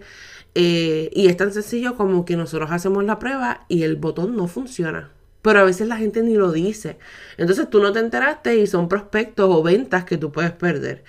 eh, 0.58 1.10
y 1.12 1.28
es 1.28 1.36
tan 1.36 1.52
sencillo 1.52 1.96
como 1.96 2.24
que 2.24 2.34
nosotros 2.34 2.70
hacemos 2.72 3.04
la 3.04 3.18
prueba 3.18 3.66
y 3.68 3.82
el 3.82 3.96
botón 3.96 4.36
no 4.36 4.48
funciona. 4.48 5.10
Pero 5.42 5.60
a 5.60 5.64
veces 5.64 5.86
la 5.86 5.98
gente 5.98 6.22
ni 6.22 6.34
lo 6.34 6.50
dice. 6.50 6.98
Entonces 7.36 7.70
tú 7.70 7.78
no 7.80 7.92
te 7.92 8.00
enteraste 8.00 8.56
y 8.56 8.66
son 8.66 8.88
prospectos 8.88 9.48
o 9.48 9.62
ventas 9.62 10.04
que 10.04 10.16
tú 10.16 10.32
puedes 10.32 10.52
perder. 10.52 11.04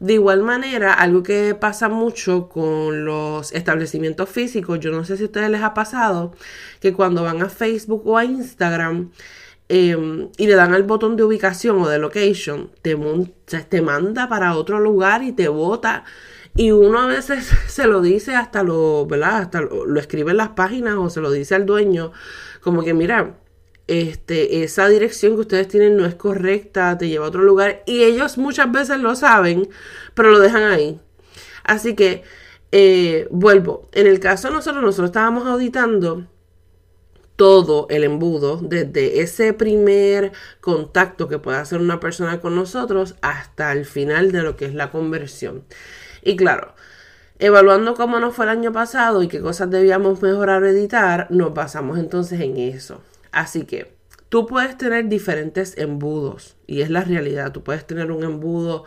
De 0.00 0.14
igual 0.14 0.42
manera, 0.42 0.92
algo 0.92 1.22
que 1.22 1.54
pasa 1.54 1.88
mucho 1.88 2.48
con 2.48 3.04
los 3.04 3.52
establecimientos 3.52 4.28
físicos, 4.28 4.78
yo 4.80 4.90
no 4.90 5.04
sé 5.04 5.16
si 5.16 5.22
a 5.22 5.26
ustedes 5.26 5.50
les 5.50 5.62
ha 5.62 5.72
pasado, 5.74 6.34
que 6.80 6.92
cuando 6.92 7.22
van 7.22 7.42
a 7.42 7.48
Facebook 7.48 8.06
o 8.06 8.18
a 8.18 8.24
Instagram, 8.24 9.10
em, 9.68 10.28
y 10.36 10.46
le 10.46 10.54
dan 10.54 10.74
al 10.74 10.82
botón 10.84 11.16
de 11.16 11.24
ubicación 11.24 11.80
o 11.80 11.88
de 11.88 11.98
location, 11.98 12.70
te, 12.82 12.96
manda 13.82 14.28
para 14.28 14.54
otro 14.56 14.80
lugar 14.80 15.22
y 15.22 15.32
te 15.32 15.48
bota. 15.48 16.04
Y 16.54 16.70
uno 16.72 17.00
a 17.00 17.06
veces 17.06 17.50
se 17.68 17.86
lo 17.86 18.00
dice 18.02 18.34
hasta 18.34 18.62
lo. 18.62 19.08
Hasta 19.24 19.60
lo 19.62 20.00
escribe 20.00 20.32
en 20.32 20.38
las 20.38 20.50
páginas 20.50 20.96
o 20.98 21.10
se 21.10 21.20
lo 21.20 21.30
dice 21.30 21.54
al 21.54 21.66
dueño, 21.66 22.12
como 22.60 22.82
que 22.84 22.94
mira, 22.94 23.34
este, 23.88 24.64
esa 24.64 24.88
dirección 24.88 25.34
que 25.34 25.42
ustedes 25.42 25.68
tienen 25.68 25.96
no 25.96 26.06
es 26.06 26.14
correcta, 26.14 26.98
te 26.98 27.08
lleva 27.08 27.26
a 27.26 27.28
otro 27.28 27.42
lugar 27.42 27.82
y 27.86 28.02
ellos 28.02 28.38
muchas 28.38 28.70
veces 28.72 28.98
lo 28.98 29.14
saben, 29.14 29.68
pero 30.14 30.30
lo 30.30 30.40
dejan 30.40 30.64
ahí. 30.64 31.00
Así 31.64 31.94
que, 31.94 32.22
eh, 32.72 33.28
vuelvo, 33.30 33.88
en 33.92 34.06
el 34.06 34.20
caso 34.20 34.48
de 34.48 34.54
nosotros, 34.54 34.82
nosotros 34.82 35.10
estábamos 35.10 35.46
auditando 35.46 36.26
todo 37.36 37.86
el 37.90 38.04
embudo, 38.04 38.58
desde 38.62 39.20
ese 39.20 39.52
primer 39.52 40.32
contacto 40.60 41.28
que 41.28 41.38
puede 41.38 41.58
hacer 41.58 41.80
una 41.80 42.00
persona 42.00 42.40
con 42.40 42.56
nosotros 42.56 43.14
hasta 43.20 43.72
el 43.72 43.84
final 43.84 44.32
de 44.32 44.42
lo 44.42 44.56
que 44.56 44.64
es 44.64 44.74
la 44.74 44.90
conversión. 44.90 45.64
Y 46.22 46.36
claro, 46.36 46.74
evaluando 47.38 47.94
cómo 47.94 48.18
nos 48.18 48.34
fue 48.34 48.46
el 48.46 48.50
año 48.52 48.72
pasado 48.72 49.22
y 49.22 49.28
qué 49.28 49.40
cosas 49.40 49.70
debíamos 49.70 50.22
mejorar 50.22 50.62
o 50.62 50.66
editar, 50.66 51.26
nos 51.30 51.52
basamos 51.54 51.98
entonces 51.98 52.40
en 52.40 52.56
eso. 52.56 53.02
Así 53.36 53.66
que 53.66 53.92
tú 54.30 54.46
puedes 54.46 54.78
tener 54.78 55.10
diferentes 55.10 55.76
embudos 55.76 56.56
y 56.66 56.80
es 56.80 56.88
la 56.88 57.04
realidad. 57.04 57.52
Tú 57.52 57.62
puedes 57.62 57.86
tener 57.86 58.10
un 58.10 58.24
embudo, 58.24 58.84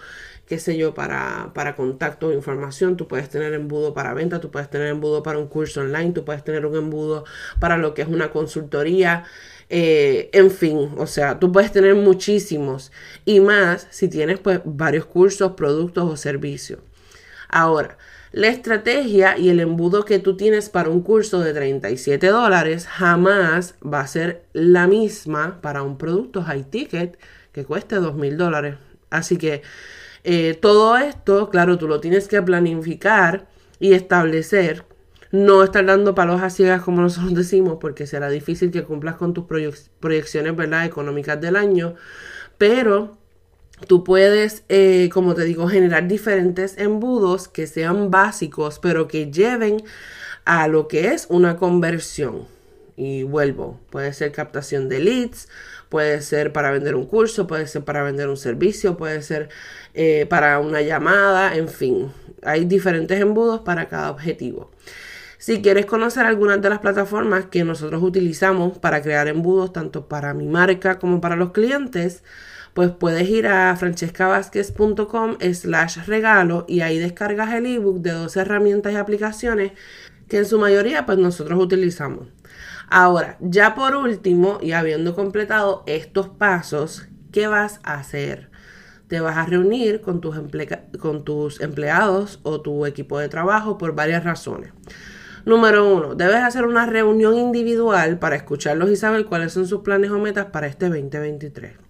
qué 0.48 0.58
sé 0.58 0.76
yo, 0.76 0.96
para, 0.96 1.52
para 1.54 1.76
contacto 1.76 2.30
o 2.30 2.34
información, 2.34 2.98
tú 2.98 3.08
puedes 3.08 3.30
tener 3.30 3.54
embudo 3.54 3.94
para 3.94 4.16
venta, 4.16 4.40
tú 4.42 4.50
puedes 4.50 4.68
tener 4.68 4.88
embudo 4.88 5.22
para 5.22 5.38
un 5.38 5.46
curso 5.46 5.82
online, 5.82 6.14
tú 6.14 6.26
puedes 6.26 6.44
tener 6.44 6.66
un 6.66 6.76
embudo 6.76 7.26
para 7.60 7.78
lo 7.78 7.94
que 7.94 8.02
es 8.02 8.08
una 8.08 8.32
consultoría. 8.32 9.24
Eh, 9.70 10.32
en 10.34 10.50
fin, 10.50 10.96
o 10.98 11.06
sea, 11.06 11.38
tú 11.38 11.52
puedes 11.52 11.72
tener 11.72 11.94
muchísimos 11.94 12.92
y 13.24 13.40
más 13.40 13.86
si 13.92 14.08
tienes 14.08 14.40
pues 14.40 14.62
varios 14.66 15.06
cursos, 15.06 15.52
productos 15.52 16.12
o 16.12 16.18
servicios. 16.18 16.80
Ahora, 17.50 18.00
la 18.32 18.48
estrategia 18.48 19.38
y 19.38 19.50
el 19.50 19.60
embudo 19.60 20.06
que 20.06 20.20
tú 20.20 20.38
tienes 20.38 20.70
para 20.70 20.90
un 20.90 21.02
curso 21.02 21.40
de 21.40 21.54
37 21.54 22.28
dólares 22.28 22.86
jamás 22.86 23.76
va 23.82 24.02
a 24.02 24.08
ser 24.08 24.44
la 24.54 24.86
misma 24.88 25.60
para 25.62 25.82
un 25.82 25.98
producto 25.98 26.44
high 26.44 26.70
ticket 26.70 27.18
que 27.52 27.66
cueste 27.66 27.96
2 27.96 28.16
mil 28.16 28.38
dólares. 28.38 28.76
Así 29.10 29.38
que 29.38 29.64
eh, 30.24 30.58
todo 30.62 30.98
esto, 30.98 31.50
claro, 31.50 31.78
tú 31.78 31.88
lo 31.88 32.00
tienes 32.00 32.28
que 32.28 32.42
planificar 32.42 33.48
y 33.80 33.94
establecer. 33.94 34.86
No 35.32 35.64
estar 35.64 35.86
dando 35.86 36.16
palos 36.16 36.42
a 36.42 36.50
ciegas 36.50 36.82
como 36.82 37.02
nosotros 37.02 37.34
decimos, 37.36 37.78
porque 37.82 38.08
será 38.08 38.30
difícil 38.30 38.72
que 38.72 38.84
cumplas 38.84 39.16
con 39.16 39.34
tus 39.34 39.46
proyecciones 40.00 40.54
económicas 40.86 41.42
del 41.42 41.56
año. 41.56 41.96
Pero 42.58 43.19
Tú 43.88 44.04
puedes, 44.04 44.64
eh, 44.70 45.10
como 45.12 45.36
te 45.36 45.44
digo, 45.44 45.68
generar 45.68 46.08
diferentes 46.08 46.78
embudos 46.78 47.48
que 47.48 47.66
sean 47.68 48.12
básicos, 48.12 48.80
pero 48.80 49.08
que 49.08 49.32
lleven 49.32 49.84
a 50.46 50.68
lo 50.68 50.88
que 50.88 51.14
es 51.14 51.28
una 51.30 51.58
conversión. 51.58 52.48
Y 52.98 53.24
vuelvo, 53.24 53.80
puede 53.90 54.12
ser 54.12 54.34
captación 54.34 54.90
de 54.90 55.00
leads, 55.00 55.48
puede 55.88 56.22
ser 56.22 56.52
para 56.52 56.72
vender 56.72 56.96
un 56.96 57.06
curso, 57.06 57.48
puede 57.48 57.66
ser 57.68 57.84
para 57.86 58.04
vender 58.04 58.28
un 58.28 58.36
servicio, 58.36 58.98
puede 58.98 59.22
ser 59.22 59.50
eh, 59.94 60.26
para 60.30 60.60
una 60.60 60.82
llamada, 60.82 61.56
en 61.56 61.70
fin, 61.70 62.12
hay 62.44 62.66
diferentes 62.66 63.20
embudos 63.22 63.62
para 63.62 63.88
cada 63.88 64.12
objetivo. 64.12 64.72
Si 65.38 65.62
quieres 65.62 65.86
conocer 65.86 66.26
algunas 66.26 66.62
de 66.62 66.70
las 66.70 66.80
plataformas 66.80 67.46
que 67.46 67.64
nosotros 67.64 68.04
utilizamos 68.04 68.78
para 68.78 69.02
crear 69.02 69.30
embudos, 69.30 69.72
tanto 69.72 70.10
para 70.10 70.34
mi 70.34 70.48
marca 70.48 71.00
como 71.00 71.22
para 71.22 71.38
los 71.38 71.52
clientes, 71.52 72.24
pues 72.74 72.92
puedes 72.92 73.28
ir 73.30 73.48
a 73.48 73.76
francescavázquez.com 73.76 75.38
slash 75.54 76.06
regalo 76.06 76.66
y 76.68 76.82
ahí 76.82 77.00
descargas 77.00 77.54
el 77.54 77.66
ebook 77.66 78.00
de 78.00 78.12
12 78.12 78.40
herramientas 78.40 78.94
y 78.94 78.96
aplicaciones 78.96 79.72
que 80.28 80.38
en 80.38 80.46
su 80.46 80.60
mayoría 80.60 81.06
pues 81.06 81.18
nosotros 81.18 81.60
utilizamos. 81.62 82.28
Ahora, 82.90 83.38
ya 83.40 83.76
por 83.76 83.96
último 83.96 84.60
y 84.62 84.72
habiendo 84.72 85.16
completado 85.16 85.84
estos 85.86 86.30
pasos, 86.30 87.08
¿qué 87.32 87.48
vas 87.48 87.80
a 87.84 87.96
hacer? 87.96 88.50
Te 89.08 89.20
vas 89.20 89.38
a 89.38 89.46
reunir 89.46 90.02
con 90.02 90.22
tus, 90.22 90.36
con 91.00 91.24
tus 91.24 91.62
empleados 91.62 92.40
o 92.44 92.62
tu 92.62 92.86
equipo 92.86 93.20
de 93.20 93.30
trabajo 93.30 93.78
por 93.78 93.96
varias 93.96 94.24
razones. 94.24 94.72
Número 95.46 95.96
uno, 95.96 96.16
debes 96.16 96.44
hacer 96.44 96.66
una 96.66 96.86
reunión 96.86 97.36
individual 97.36 98.20
para 98.20 98.36
escucharlos 98.36 98.90
y 98.92 98.96
saber 98.96 99.26
cuáles 99.26 99.54
son 99.54 99.68
sus 99.68 99.82
planes 99.82 100.12
o 100.12 100.20
metas 100.20 100.48
para 100.48 100.68
este 100.68 100.90
2023. 100.90 101.89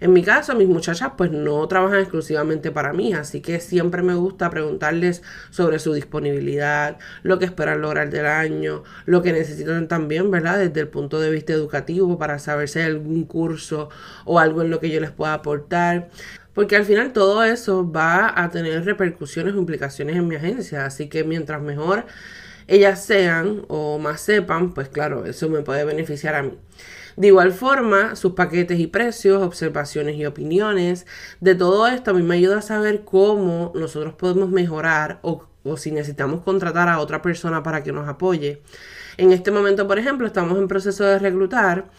En 0.00 0.12
mi 0.12 0.22
caso, 0.22 0.54
mis 0.54 0.68
muchachas 0.68 1.12
pues 1.16 1.30
no 1.30 1.66
trabajan 1.68 2.00
exclusivamente 2.00 2.70
para 2.70 2.92
mí, 2.92 3.12
así 3.14 3.40
que 3.40 3.60
siempre 3.60 4.02
me 4.02 4.14
gusta 4.14 4.50
preguntarles 4.50 5.22
sobre 5.50 5.78
su 5.78 5.92
disponibilidad, 5.92 6.98
lo 7.22 7.38
que 7.38 7.44
esperan 7.44 7.80
lograr 7.80 8.10
del 8.10 8.26
año, 8.26 8.84
lo 9.06 9.22
que 9.22 9.32
necesitan 9.32 9.88
también, 9.88 10.30
¿verdad? 10.30 10.58
Desde 10.58 10.80
el 10.80 10.88
punto 10.88 11.20
de 11.20 11.30
vista 11.30 11.52
educativo 11.52 12.18
para 12.18 12.38
saber 12.38 12.68
si 12.68 12.78
hay 12.80 12.86
algún 12.86 13.24
curso 13.24 13.88
o 14.24 14.38
algo 14.38 14.62
en 14.62 14.70
lo 14.70 14.80
que 14.80 14.90
yo 14.90 15.00
les 15.00 15.10
pueda 15.10 15.34
aportar. 15.34 16.10
Porque 16.54 16.74
al 16.76 16.84
final 16.84 17.12
todo 17.12 17.44
eso 17.44 17.90
va 17.90 18.32
a 18.36 18.50
tener 18.50 18.84
repercusiones 18.84 19.54
o 19.54 19.58
implicaciones 19.58 20.16
en 20.16 20.26
mi 20.26 20.34
agencia. 20.34 20.86
Así 20.86 21.08
que 21.08 21.22
mientras 21.22 21.62
mejor 21.62 22.06
ellas 22.66 23.04
sean 23.04 23.62
o 23.68 23.98
más 23.98 24.20
sepan, 24.20 24.74
pues 24.74 24.88
claro, 24.88 25.24
eso 25.24 25.48
me 25.48 25.62
puede 25.62 25.84
beneficiar 25.84 26.34
a 26.34 26.42
mí. 26.42 26.58
De 27.18 27.26
igual 27.26 27.50
forma, 27.50 28.14
sus 28.14 28.34
paquetes 28.34 28.78
y 28.78 28.86
precios, 28.86 29.42
observaciones 29.42 30.14
y 30.14 30.24
opiniones, 30.24 31.04
de 31.40 31.56
todo 31.56 31.88
esto 31.88 32.12
a 32.12 32.14
mí 32.14 32.22
me 32.22 32.36
ayuda 32.36 32.58
a 32.58 32.62
saber 32.62 33.02
cómo 33.04 33.72
nosotros 33.74 34.14
podemos 34.14 34.50
mejorar 34.50 35.18
o, 35.22 35.44
si 35.76 35.90
necesitamos 35.90 36.44
contratar 36.44 36.88
a 36.88 37.00
otra 37.00 37.20
persona 37.20 37.64
para 37.64 37.82
que 37.82 37.90
nos 37.90 38.08
apoye. 38.08 38.62
En 39.16 39.32
este 39.32 39.50
momento, 39.50 39.88
por 39.88 39.98
ejemplo, 39.98 40.28
estamos 40.28 40.56
en 40.58 40.68
proceso 40.68 41.02
de 41.02 41.18
reclutar 41.18 41.90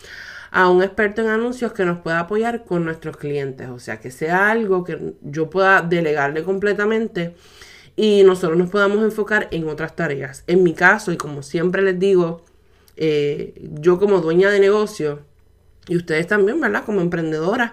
a 0.52 0.70
un 0.70 0.82
experto 0.82 1.22
en 1.22 1.28
anuncios 1.28 1.74
que 1.74 1.84
nos 1.84 2.00
pueda 2.00 2.22
apoyar 2.22 2.64
con 2.64 2.86
nuestros 2.86 3.18
clientes. 3.18 3.68
O 3.68 3.80
sea, 3.80 4.00
que 4.00 4.12
sea 4.12 4.50
algo 4.50 4.86
que 4.86 5.16
yo 5.22 5.50
pueda 5.50 5.82
delegarle 5.82 6.44
completamente 6.44 7.36
y 7.98 8.24
nosotros 8.24 8.58
nos 8.58 8.70
podamos 8.70 9.04
enfocar 9.04 9.50
en 9.52 9.68
otras 9.68 9.98
tareas. 9.98 10.46
En 10.48 10.64
mi 10.64 10.74
caso, 10.74 11.12
y 11.12 11.18
como 11.18 11.44
siempre 11.44 11.82
les 11.82 12.00
digo, 12.00 12.46
eh, 13.02 13.54
yo 13.80 13.98
como 13.98 14.20
dueña 14.20 14.52
de 14.52 14.60
negocio, 14.60 15.22
Y 15.88 15.96
ustedes 15.98 16.28
también, 16.28 16.60
¿verdad? 16.62 16.84
Como 16.86 17.02
emprendedoras, 17.02 17.72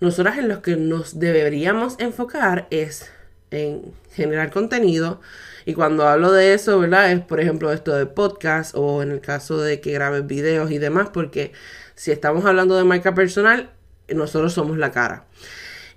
nosotras 0.00 0.36
en 0.38 0.48
lo 0.48 0.62
que 0.62 0.76
nos 0.76 1.18
deberíamos 1.18 1.94
enfocar 1.98 2.66
es 2.70 3.10
en 3.52 3.94
generar 4.12 4.50
contenido. 4.50 5.20
Y 5.64 5.74
cuando 5.74 6.08
hablo 6.08 6.32
de 6.32 6.54
eso, 6.54 6.80
¿verdad? 6.80 7.12
Es 7.12 7.20
por 7.20 7.40
ejemplo 7.40 7.72
esto 7.72 7.94
de 7.94 8.06
podcast 8.06 8.74
o 8.74 9.02
en 9.02 9.12
el 9.12 9.20
caso 9.20 9.60
de 9.60 9.80
que 9.80 9.92
grabes 9.92 10.26
videos 10.26 10.70
y 10.72 10.78
demás, 10.78 11.10
porque 11.12 11.52
si 11.94 12.10
estamos 12.10 12.44
hablando 12.44 12.76
de 12.76 12.84
marca 12.84 13.14
personal, 13.14 13.70
nosotros 14.08 14.52
somos 14.52 14.76
la 14.76 14.90
cara. 14.90 15.26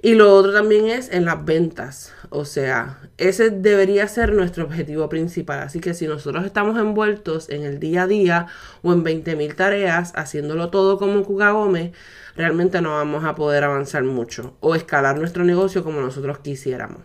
Y 0.04 0.16
lo 0.16 0.34
otro 0.34 0.52
también 0.52 0.88
es 0.88 1.12
en 1.12 1.26
las 1.26 1.46
ventas. 1.46 2.14
O 2.32 2.44
sea, 2.44 3.00
ese 3.18 3.52
debería 3.52 4.08
ser 4.08 4.34
nuestro 4.34 4.64
objetivo 4.64 5.08
principal. 5.10 5.60
Así 5.60 5.80
que 5.80 5.94
si 5.94 6.08
nosotros 6.08 6.44
estamos 6.44 6.80
envueltos 6.80 7.50
en 7.50 7.64
el 7.64 7.80
día 7.80 8.04
a 8.04 8.08
día 8.08 8.48
o 8.82 8.94
en 8.94 9.04
20.000 9.04 9.56
tareas, 9.56 10.12
haciéndolo 10.16 10.72
todo 10.72 10.98
como 10.98 11.24
Cuca 11.24 11.52
Gómez, 11.52 11.92
realmente 12.36 12.82
no 12.82 12.96
vamos 12.96 13.24
a 13.26 13.36
poder 13.36 13.64
avanzar 13.64 14.04
mucho 14.04 14.58
o 14.60 14.74
escalar 14.74 15.20
nuestro 15.20 15.44
negocio 15.44 15.84
como 15.84 16.02
nosotros 16.02 16.40
quisiéramos. 16.40 17.04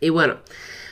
Y 0.00 0.10
bueno, 0.10 0.38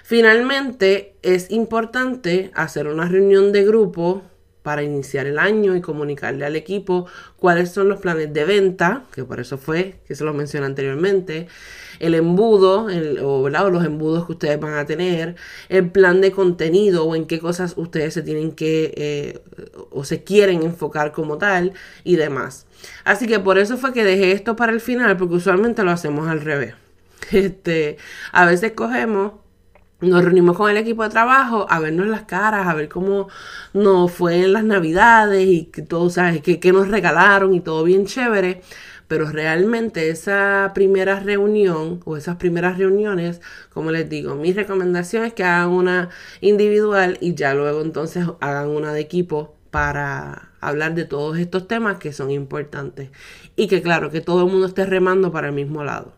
finalmente 0.05 1.17
es 1.23 1.51
importante 1.51 2.53
hacer 2.55 2.87
una 2.87 3.09
reunión 3.09 3.51
de 3.51 3.65
grupo 3.65 4.23
para 4.65 4.83
iniciar 4.83 5.27
el 5.27 5.39
año 5.39 5.77
y 5.77 5.83
comunicarle 5.83 6.47
al 6.47 6.57
equipo 6.57 7.07
cuáles 7.37 7.71
son 7.71 7.91
los 7.91 8.01
planes 8.01 8.33
de 8.33 8.47
venta, 8.47 9.05
que 9.13 9.23
por 9.23 9.39
eso 9.39 9.59
fue 9.59 9.97
que 10.09 10.15
se 10.15 10.25
lo 10.25 10.33
mencioné 10.33 10.65
anteriormente, 10.65 11.49
el 12.01 12.15
embudo 12.15 12.87
o, 13.23 13.49
los 13.51 13.85
embudos 13.85 14.25
que 14.25 14.33
ustedes 14.33 14.59
van 14.59 14.73
a 14.73 14.87
tener, 14.87 15.37
el 15.69 15.91
plan 15.91 16.23
de 16.23 16.33
contenido 16.33 17.05
o 17.05 17.15
en 17.15 17.27
qué 17.27 17.41
cosas 17.41 17.75
ustedes 17.77 18.15
se 18.15 18.23
tienen 18.23 18.53
que 18.53 18.95
eh, 18.97 19.43
o 19.91 20.03
se 20.05 20.25
quieren 20.25 20.63
enfocar 20.63 21.13
como 21.13 21.37
tal 21.37 21.75
y 22.03 22.17
demás. 22.17 22.65
Así 23.05 23.27
que 23.27 23.41
por 23.41 23.59
eso 23.59 23.77
fue 23.77 23.93
que 23.93 24.03
dejé 24.03 24.33
esto 24.33 24.57
para 24.57 24.73
el 24.73 24.81
final, 24.81 25.19
porque 25.19 25.35
usualmente 25.35 25.83
lo 25.85 25.91
hacemos 25.91 26.27
al 26.27 26.41
revés. 26.41 26.75
Este, 27.33 27.97
a 28.33 28.45
veces 28.45 28.73
cogemos 28.73 29.33
nos 30.09 30.25
reunimos 30.25 30.57
con 30.57 30.71
el 30.71 30.77
equipo 30.77 31.03
de 31.03 31.11
trabajo 31.11 31.67
a 31.69 31.81
vernos 31.81 32.07
las 32.07 32.23
caras, 32.23 32.67
a 32.67 32.75
ver 32.75 32.89
cómo 32.89 33.29
nos 33.73 34.13
fue 34.13 34.43
en 34.45 34.53
las 34.53 34.65
navidades 34.65 35.47
y 35.47 35.65
que 35.67 35.83
todo, 35.83 36.11
¿sabes? 36.11 36.43
Que, 36.43 36.61
que 36.61 36.73
nos 36.73 36.89
regalaron 36.89 37.55
y 37.55 37.61
todo 37.61 37.85
bien 37.85 38.07
chévere. 38.07 38.63
Pero 39.09 39.31
realmente 39.31 40.09
esa 40.09 40.73
primera 40.75 41.21
reunión 41.21 42.01
o 42.05 42.17
esas 42.17 42.37
primeras 42.37 42.79
reuniones, 42.79 43.41
como 43.73 43.91
les 43.91 44.09
digo, 44.09 44.35
mi 44.35 44.53
recomendación 44.53 45.25
es 45.25 45.35
que 45.35 45.45
hagan 45.45 45.71
una 45.71 46.09
individual 46.41 47.19
y 47.21 47.35
ya 47.35 47.55
luego 47.55 47.83
entonces 47.83 48.27
hagan 48.41 48.69
una 48.69 48.93
de 48.93 49.01
equipo 49.01 49.55
para 49.71 50.53
hablar 50.61 50.95
de 50.95 51.05
todos 51.05 51.39
estos 51.39 51.69
temas 51.69 51.99
que 51.99 52.13
son 52.13 52.31
importantes. 52.31 53.11
Y 53.57 53.69
que 53.69 53.83
claro, 53.83 54.11
que 54.11 54.21
todo 54.21 54.47
el 54.47 54.51
mundo 54.51 54.67
esté 54.67 54.87
remando 54.87 55.33
para 55.33 55.49
el 55.49 55.55
mismo 55.55 55.85
lado. 55.85 56.15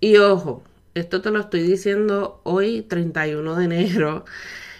Y 0.00 0.16
ojo, 0.18 0.62
esto 0.96 1.20
te 1.20 1.30
lo 1.30 1.40
estoy 1.40 1.62
diciendo 1.62 2.40
hoy, 2.44 2.82
31 2.82 3.54
de 3.56 3.64
enero. 3.64 4.24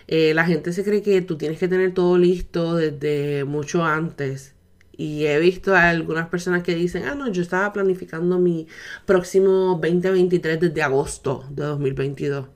Eh, 0.08 0.34
la 0.34 0.46
gente 0.46 0.72
se 0.72 0.84
cree 0.84 1.02
que 1.02 1.20
tú 1.22 1.36
tienes 1.36 1.58
que 1.58 1.68
tener 1.68 1.92
todo 1.92 2.16
listo 2.18 2.76
desde 2.76 3.44
mucho 3.44 3.84
antes. 3.84 4.54
Y 4.96 5.26
he 5.26 5.38
visto 5.38 5.74
a 5.76 5.90
algunas 5.90 6.28
personas 6.28 6.62
que 6.62 6.74
dicen, 6.74 7.04
ah, 7.04 7.14
no, 7.14 7.28
yo 7.30 7.42
estaba 7.42 7.72
planificando 7.72 8.38
mi 8.38 8.66
próximo 9.04 9.78
2023 9.82 10.60
desde 10.60 10.82
agosto 10.82 11.44
de 11.50 11.64
2022. 11.64 12.46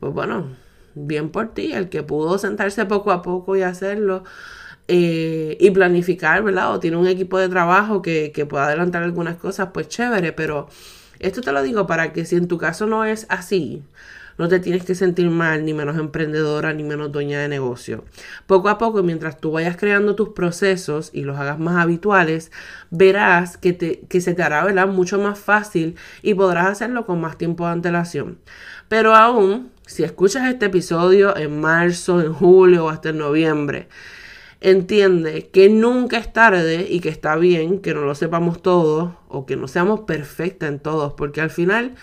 Pues 0.00 0.12
bueno, 0.14 0.56
bien 0.94 1.30
por 1.30 1.52
ti, 1.52 1.72
el 1.72 1.88
que 1.90 2.02
pudo 2.02 2.38
sentarse 2.38 2.86
poco 2.86 3.12
a 3.12 3.20
poco 3.22 3.56
y 3.56 3.62
hacerlo 3.62 4.24
eh, 4.88 5.56
y 5.60 5.70
planificar, 5.70 6.42
¿verdad? 6.42 6.74
O 6.74 6.80
tiene 6.80 6.96
un 6.96 7.08
equipo 7.08 7.38
de 7.38 7.48
trabajo 7.50 8.00
que, 8.02 8.32
que 8.32 8.46
pueda 8.46 8.66
adelantar 8.66 9.02
algunas 9.02 9.36
cosas, 9.36 9.70
pues 9.74 9.88
chévere, 9.88 10.32
pero 10.32 10.68
esto 11.18 11.40
te 11.40 11.52
lo 11.52 11.62
digo 11.62 11.86
para 11.86 12.12
que 12.12 12.24
si 12.24 12.36
en 12.36 12.48
tu 12.48 12.58
caso 12.58 12.86
no 12.86 13.04
es 13.04 13.26
así, 13.28 13.82
no 14.38 14.48
te 14.48 14.60
tienes 14.60 14.84
que 14.84 14.94
sentir 14.94 15.30
mal, 15.30 15.64
ni 15.64 15.72
menos 15.72 15.96
emprendedora, 15.96 16.72
ni 16.74 16.82
menos 16.82 17.10
dueña 17.10 17.40
de 17.40 17.48
negocio. 17.48 18.04
Poco 18.46 18.68
a 18.68 18.78
poco, 18.78 19.02
mientras 19.02 19.40
tú 19.40 19.52
vayas 19.52 19.76
creando 19.76 20.14
tus 20.14 20.30
procesos 20.30 21.10
y 21.12 21.22
los 21.22 21.38
hagas 21.38 21.58
más 21.58 21.82
habituales, 21.82 22.52
verás 22.90 23.56
que, 23.56 23.72
te, 23.72 24.00
que 24.08 24.20
se 24.20 24.34
te 24.34 24.42
hará 24.42 24.86
mucho 24.86 25.18
más 25.18 25.38
fácil 25.38 25.96
y 26.22 26.34
podrás 26.34 26.66
hacerlo 26.66 27.06
con 27.06 27.20
más 27.20 27.38
tiempo 27.38 27.64
de 27.64 27.72
antelación. 27.72 28.38
Pero 28.88 29.14
aún, 29.14 29.70
si 29.86 30.04
escuchas 30.04 30.46
este 30.48 30.66
episodio 30.66 31.36
en 31.36 31.60
marzo, 31.60 32.20
en 32.20 32.32
julio 32.32 32.84
o 32.84 32.88
hasta 32.90 33.10
en 33.10 33.18
noviembre, 33.18 33.88
entiende 34.60 35.48
que 35.52 35.68
nunca 35.68 36.18
es 36.18 36.32
tarde 36.32 36.86
y 36.88 37.00
que 37.00 37.08
está 37.08 37.36
bien 37.36 37.80
que 37.80 37.94
no 37.94 38.02
lo 38.02 38.14
sepamos 38.14 38.62
todos 38.62 39.12
o 39.28 39.46
que 39.46 39.56
no 39.56 39.68
seamos 39.68 40.00
perfectas 40.00 40.68
en 40.68 40.78
todos, 40.78 41.12
porque 41.12 41.40
al 41.40 41.50
final, 41.50 41.94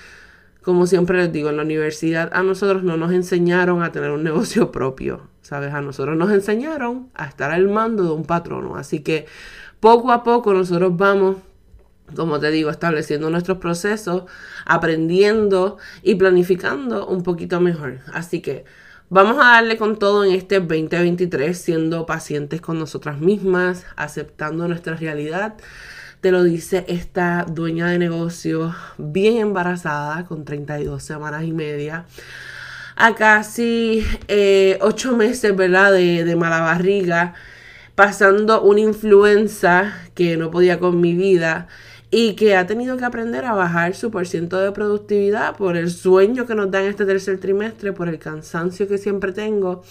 como 0.62 0.86
siempre 0.86 1.18
les 1.18 1.32
digo, 1.32 1.50
en 1.50 1.58
la 1.58 1.64
universidad 1.64 2.30
a 2.34 2.44
nosotros 2.44 2.84
no 2.84 2.98
nos 2.98 3.12
enseñaron 3.12 3.84
a 3.84 3.92
tener 3.92 4.12
un 4.12 4.24
negocio 4.24 4.72
propio, 4.72 5.28
¿sabes? 5.42 5.74
A 5.74 5.82
nosotros 5.82 6.16
nos 6.16 6.32
enseñaron 6.32 7.10
a 7.16 7.26
estar 7.26 7.52
al 7.52 7.68
mando 7.68 8.04
de 8.04 8.12
un 8.12 8.26
patrono, 8.26 8.76
así 8.76 9.00
que 9.00 9.26
poco 9.80 10.12
a 10.12 10.24
poco 10.24 10.54
nosotros 10.54 10.96
vamos 10.96 11.38
como 12.16 12.40
te 12.40 12.52
digo, 12.52 12.70
estableciendo 12.70 13.30
nuestros 13.30 13.58
procesos, 13.58 14.24
aprendiendo 14.66 15.78
y 16.04 16.16
planificando 16.16 17.08
un 17.08 17.24
poquito 17.24 17.60
mejor. 17.60 18.00
Así 18.14 18.42
que 18.42 18.66
Vamos 19.14 19.38
a 19.38 19.52
darle 19.52 19.78
con 19.78 20.00
todo 20.00 20.26
en 20.26 20.32
este 20.32 20.60
2023, 20.60 21.56
siendo 21.56 22.08
pacientes 22.08 22.62
con 22.62 22.80
nosotras 22.80 23.20
mismas, 23.20 23.86
aceptando 23.96 24.68
nuestra 24.68 24.96
realidad. 24.96 25.54
Te 26.20 26.32
lo 26.32 26.42
dice 26.42 26.84
esta 26.88 27.46
dueña 27.48 27.86
de 27.90 28.00
negocio 28.00 28.74
bien 28.98 29.38
embarazada, 29.38 30.26
con 30.26 30.46
32 30.46 31.04
semanas 31.04 31.44
y 31.44 31.52
media, 31.52 32.08
a 32.96 33.14
casi 33.14 34.04
eh, 34.30 34.80
8 34.82 35.16
meses, 35.16 35.56
¿verdad? 35.56 35.92
De 35.92 36.36
mala 36.36 36.62
barriga, 36.62 37.36
pasando 37.94 38.64
una 38.64 38.80
influenza 38.80 39.94
que 40.16 40.38
no 40.38 40.50
podía 40.50 40.80
con 40.80 41.00
mi 41.00 41.14
vida 41.14 41.68
y 42.16 42.36
que 42.36 42.56
ha 42.56 42.68
tenido 42.68 42.96
que 42.96 43.06
aprender 43.06 43.44
a 43.44 43.56
bajar 43.56 43.96
su 43.96 44.12
porciento 44.12 44.60
de 44.60 44.72
productividad 44.72 45.58
por 45.58 45.76
el 45.76 45.90
sueño 45.90 46.46
que 46.46 46.54
nos 46.54 46.70
da 46.70 46.80
en 46.80 46.90
este 46.90 47.08
tercer 47.08 47.40
trimestre, 47.40 47.92
por 47.92 48.08
el 48.08 48.20
cansancio 48.20 48.88
que 48.88 49.00
siempre 49.00 49.32
tengo. 49.32 49.84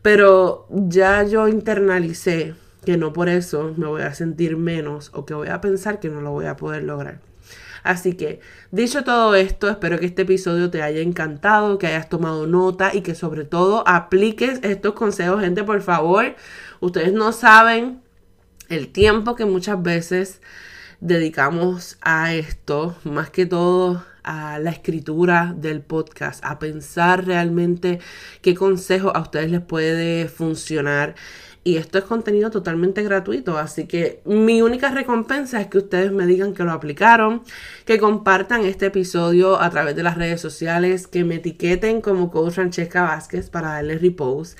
Pero 0.00 0.66
ya 0.70 1.22
yo 1.24 1.46
internalicé 1.46 2.54
que 2.86 2.96
no 2.96 3.12
por 3.12 3.28
eso 3.28 3.74
me 3.76 3.86
voy 3.86 4.00
a 4.00 4.14
sentir 4.14 4.56
menos 4.56 5.10
o 5.12 5.26
que 5.26 5.34
voy 5.34 5.48
a 5.48 5.60
pensar 5.60 6.00
que 6.00 6.08
no 6.08 6.22
lo 6.22 6.30
voy 6.30 6.46
a 6.46 6.56
poder 6.56 6.84
lograr. 6.84 7.20
Así 7.82 8.14
que, 8.14 8.40
dicho 8.70 9.04
todo 9.04 9.34
esto, 9.34 9.68
espero 9.68 9.98
que 9.98 10.06
este 10.06 10.22
episodio 10.22 10.70
te 10.70 10.80
haya 10.80 11.02
encantado, 11.02 11.76
que 11.76 11.88
hayas 11.88 12.08
tomado 12.08 12.46
nota 12.46 12.94
y 12.94 13.02
que 13.02 13.14
sobre 13.14 13.44
todo 13.44 13.86
apliques 13.86 14.60
estos 14.62 14.94
consejos, 14.94 15.42
gente, 15.42 15.64
por 15.64 15.82
favor. 15.82 16.34
Ustedes 16.80 17.12
no 17.12 17.32
saben 17.32 18.00
el 18.70 18.88
tiempo 18.88 19.34
que 19.34 19.44
muchas 19.44 19.82
veces 19.82 20.40
dedicamos 21.00 21.98
a 22.00 22.34
esto, 22.34 22.96
más 23.04 23.30
que 23.30 23.46
todo 23.46 24.04
a 24.24 24.58
la 24.58 24.70
escritura 24.70 25.54
del 25.56 25.80
podcast, 25.80 26.44
a 26.44 26.58
pensar 26.58 27.24
realmente 27.24 28.00
qué 28.42 28.54
consejo 28.54 29.16
a 29.16 29.20
ustedes 29.20 29.50
les 29.50 29.62
puede 29.62 30.28
funcionar. 30.28 31.14
Y 31.64 31.76
esto 31.76 31.98
es 31.98 32.04
contenido 32.04 32.50
totalmente 32.50 33.02
gratuito, 33.02 33.58
así 33.58 33.86
que 33.86 34.22
mi 34.24 34.62
única 34.62 34.90
recompensa 34.90 35.60
es 35.60 35.66
que 35.66 35.78
ustedes 35.78 36.12
me 36.12 36.26
digan 36.26 36.54
que 36.54 36.64
lo 36.64 36.72
aplicaron, 36.72 37.42
que 37.84 37.98
compartan 37.98 38.64
este 38.64 38.86
episodio 38.86 39.60
a 39.60 39.68
través 39.68 39.94
de 39.96 40.02
las 40.02 40.16
redes 40.16 40.40
sociales, 40.40 41.06
que 41.06 41.24
me 41.24 41.36
etiqueten 41.36 42.00
como 42.00 42.30
Coach 42.30 42.54
Francesca 42.54 43.02
Vázquez 43.02 43.50
para 43.50 43.72
darle 43.72 43.98
repost 43.98 44.58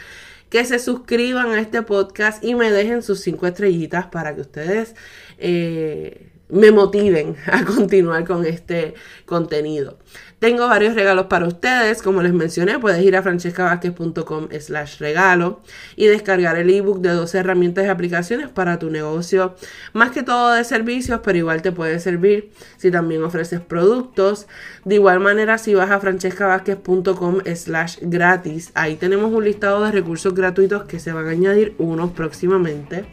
que 0.51 0.65
se 0.65 0.79
suscriban 0.79 1.51
a 1.51 1.61
este 1.61 1.83
podcast 1.83 2.43
y 2.43 2.55
me 2.55 2.71
dejen 2.71 3.03
sus 3.03 3.21
cinco 3.21 3.47
estrellitas 3.47 4.07
para 4.07 4.35
que 4.35 4.41
ustedes 4.41 4.95
eh, 5.39 6.33
me 6.49 6.71
motiven 6.73 7.37
a 7.47 7.65
continuar 7.65 8.25
con 8.25 8.47
este 8.47 8.95
contenido. 9.27 9.99
Tengo 10.39 10.69
varios 10.69 10.95
regalos 10.95 11.27
para 11.27 11.49
ustedes, 11.49 12.01
como 12.01 12.23
les 12.23 12.33
mencioné, 12.33 12.79
puedes 12.79 13.03
ir 13.03 13.17
a 13.17 13.23
francescavázquez.com 13.25 14.49
slash 14.61 14.99
regalo 15.01 15.61
y 15.97 16.07
descargar 16.07 16.57
el 16.57 16.71
ebook 16.71 17.01
de 17.01 17.09
12 17.09 17.39
herramientas 17.39 17.85
y 17.85 17.89
aplicaciones 17.89 18.49
para 18.49 18.79
tu 18.79 18.89
negocio, 18.89 19.57
más 19.95 20.13
que 20.13 20.23
todo 20.23 20.53
de 20.53 20.63
servicios, 20.63 21.21
pero 21.25 21.39
igual 21.39 21.61
te 21.61 21.73
puede 21.73 21.99
servir 21.99 22.53
si 22.77 22.93
también 22.93 23.25
ofreces 23.25 23.61
productos. 23.61 24.47
De 24.85 24.95
igual 24.95 25.19
manera, 25.19 25.59
si 25.59 25.75
vas 25.75 25.91
a 25.91 25.99
francescavázquez.com 25.99 27.41
slash 27.57 27.99
gratis, 28.03 28.71
ahí 28.75 28.95
tenemos 28.95 29.33
un 29.33 29.45
listado 29.45 29.85
de 29.85 29.91
recursos 29.91 30.35
gratuitos 30.35 30.85
que 30.85 31.01
se 31.01 31.13
van 31.13 31.27
a 31.27 31.31
añadir 31.31 31.75
unos 31.79 32.13
próximamente. 32.13 33.07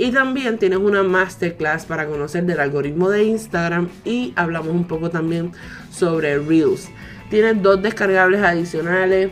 Y 0.00 0.12
también 0.12 0.56
tienes 0.56 0.78
una 0.78 1.02
masterclass 1.02 1.84
para 1.84 2.06
conocer 2.06 2.44
del 2.44 2.58
algoritmo 2.58 3.10
de 3.10 3.24
Instagram 3.24 3.90
y 4.02 4.32
hablamos 4.34 4.70
un 4.70 4.84
poco 4.84 5.10
también 5.10 5.52
sobre 5.92 6.38
Reels. 6.38 6.88
Tienes 7.28 7.60
dos 7.60 7.82
descargables 7.82 8.40
adicionales. 8.40 9.30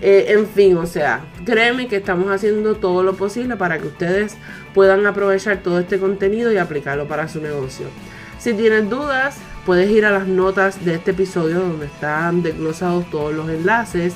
Eh, 0.00 0.26
en 0.28 0.46
fin, 0.46 0.76
o 0.76 0.86
sea, 0.86 1.24
créeme 1.44 1.88
que 1.88 1.96
estamos 1.96 2.30
haciendo 2.30 2.76
todo 2.76 3.02
lo 3.02 3.14
posible 3.14 3.56
para 3.56 3.78
que 3.78 3.88
ustedes 3.88 4.36
puedan 4.72 5.04
aprovechar 5.04 5.64
todo 5.64 5.80
este 5.80 5.98
contenido 5.98 6.52
y 6.52 6.58
aplicarlo 6.58 7.08
para 7.08 7.26
su 7.26 7.40
negocio. 7.40 7.86
Si 8.38 8.54
tienes 8.54 8.88
dudas, 8.88 9.38
puedes 9.66 9.90
ir 9.90 10.04
a 10.06 10.12
las 10.12 10.28
notas 10.28 10.84
de 10.84 10.94
este 10.94 11.10
episodio 11.10 11.58
donde 11.58 11.86
están 11.86 12.44
desglosados 12.44 13.10
todos 13.10 13.34
los 13.34 13.48
enlaces. 13.48 14.14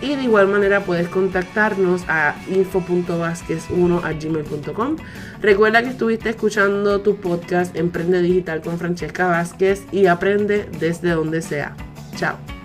Y 0.00 0.14
de 0.14 0.24
igual 0.24 0.48
manera 0.48 0.80
puedes 0.80 1.08
contactarnos 1.08 2.04
a 2.08 2.34
info.vázquez1 2.48 4.96
Recuerda 5.40 5.82
que 5.82 5.90
estuviste 5.90 6.30
escuchando 6.30 7.00
tu 7.00 7.16
podcast 7.16 7.76
Emprende 7.76 8.20
Digital 8.20 8.60
con 8.60 8.78
Francesca 8.78 9.26
Vázquez 9.26 9.84
y 9.92 10.06
aprende 10.06 10.68
desde 10.78 11.10
donde 11.10 11.42
sea. 11.42 11.74
Chao. 12.16 12.55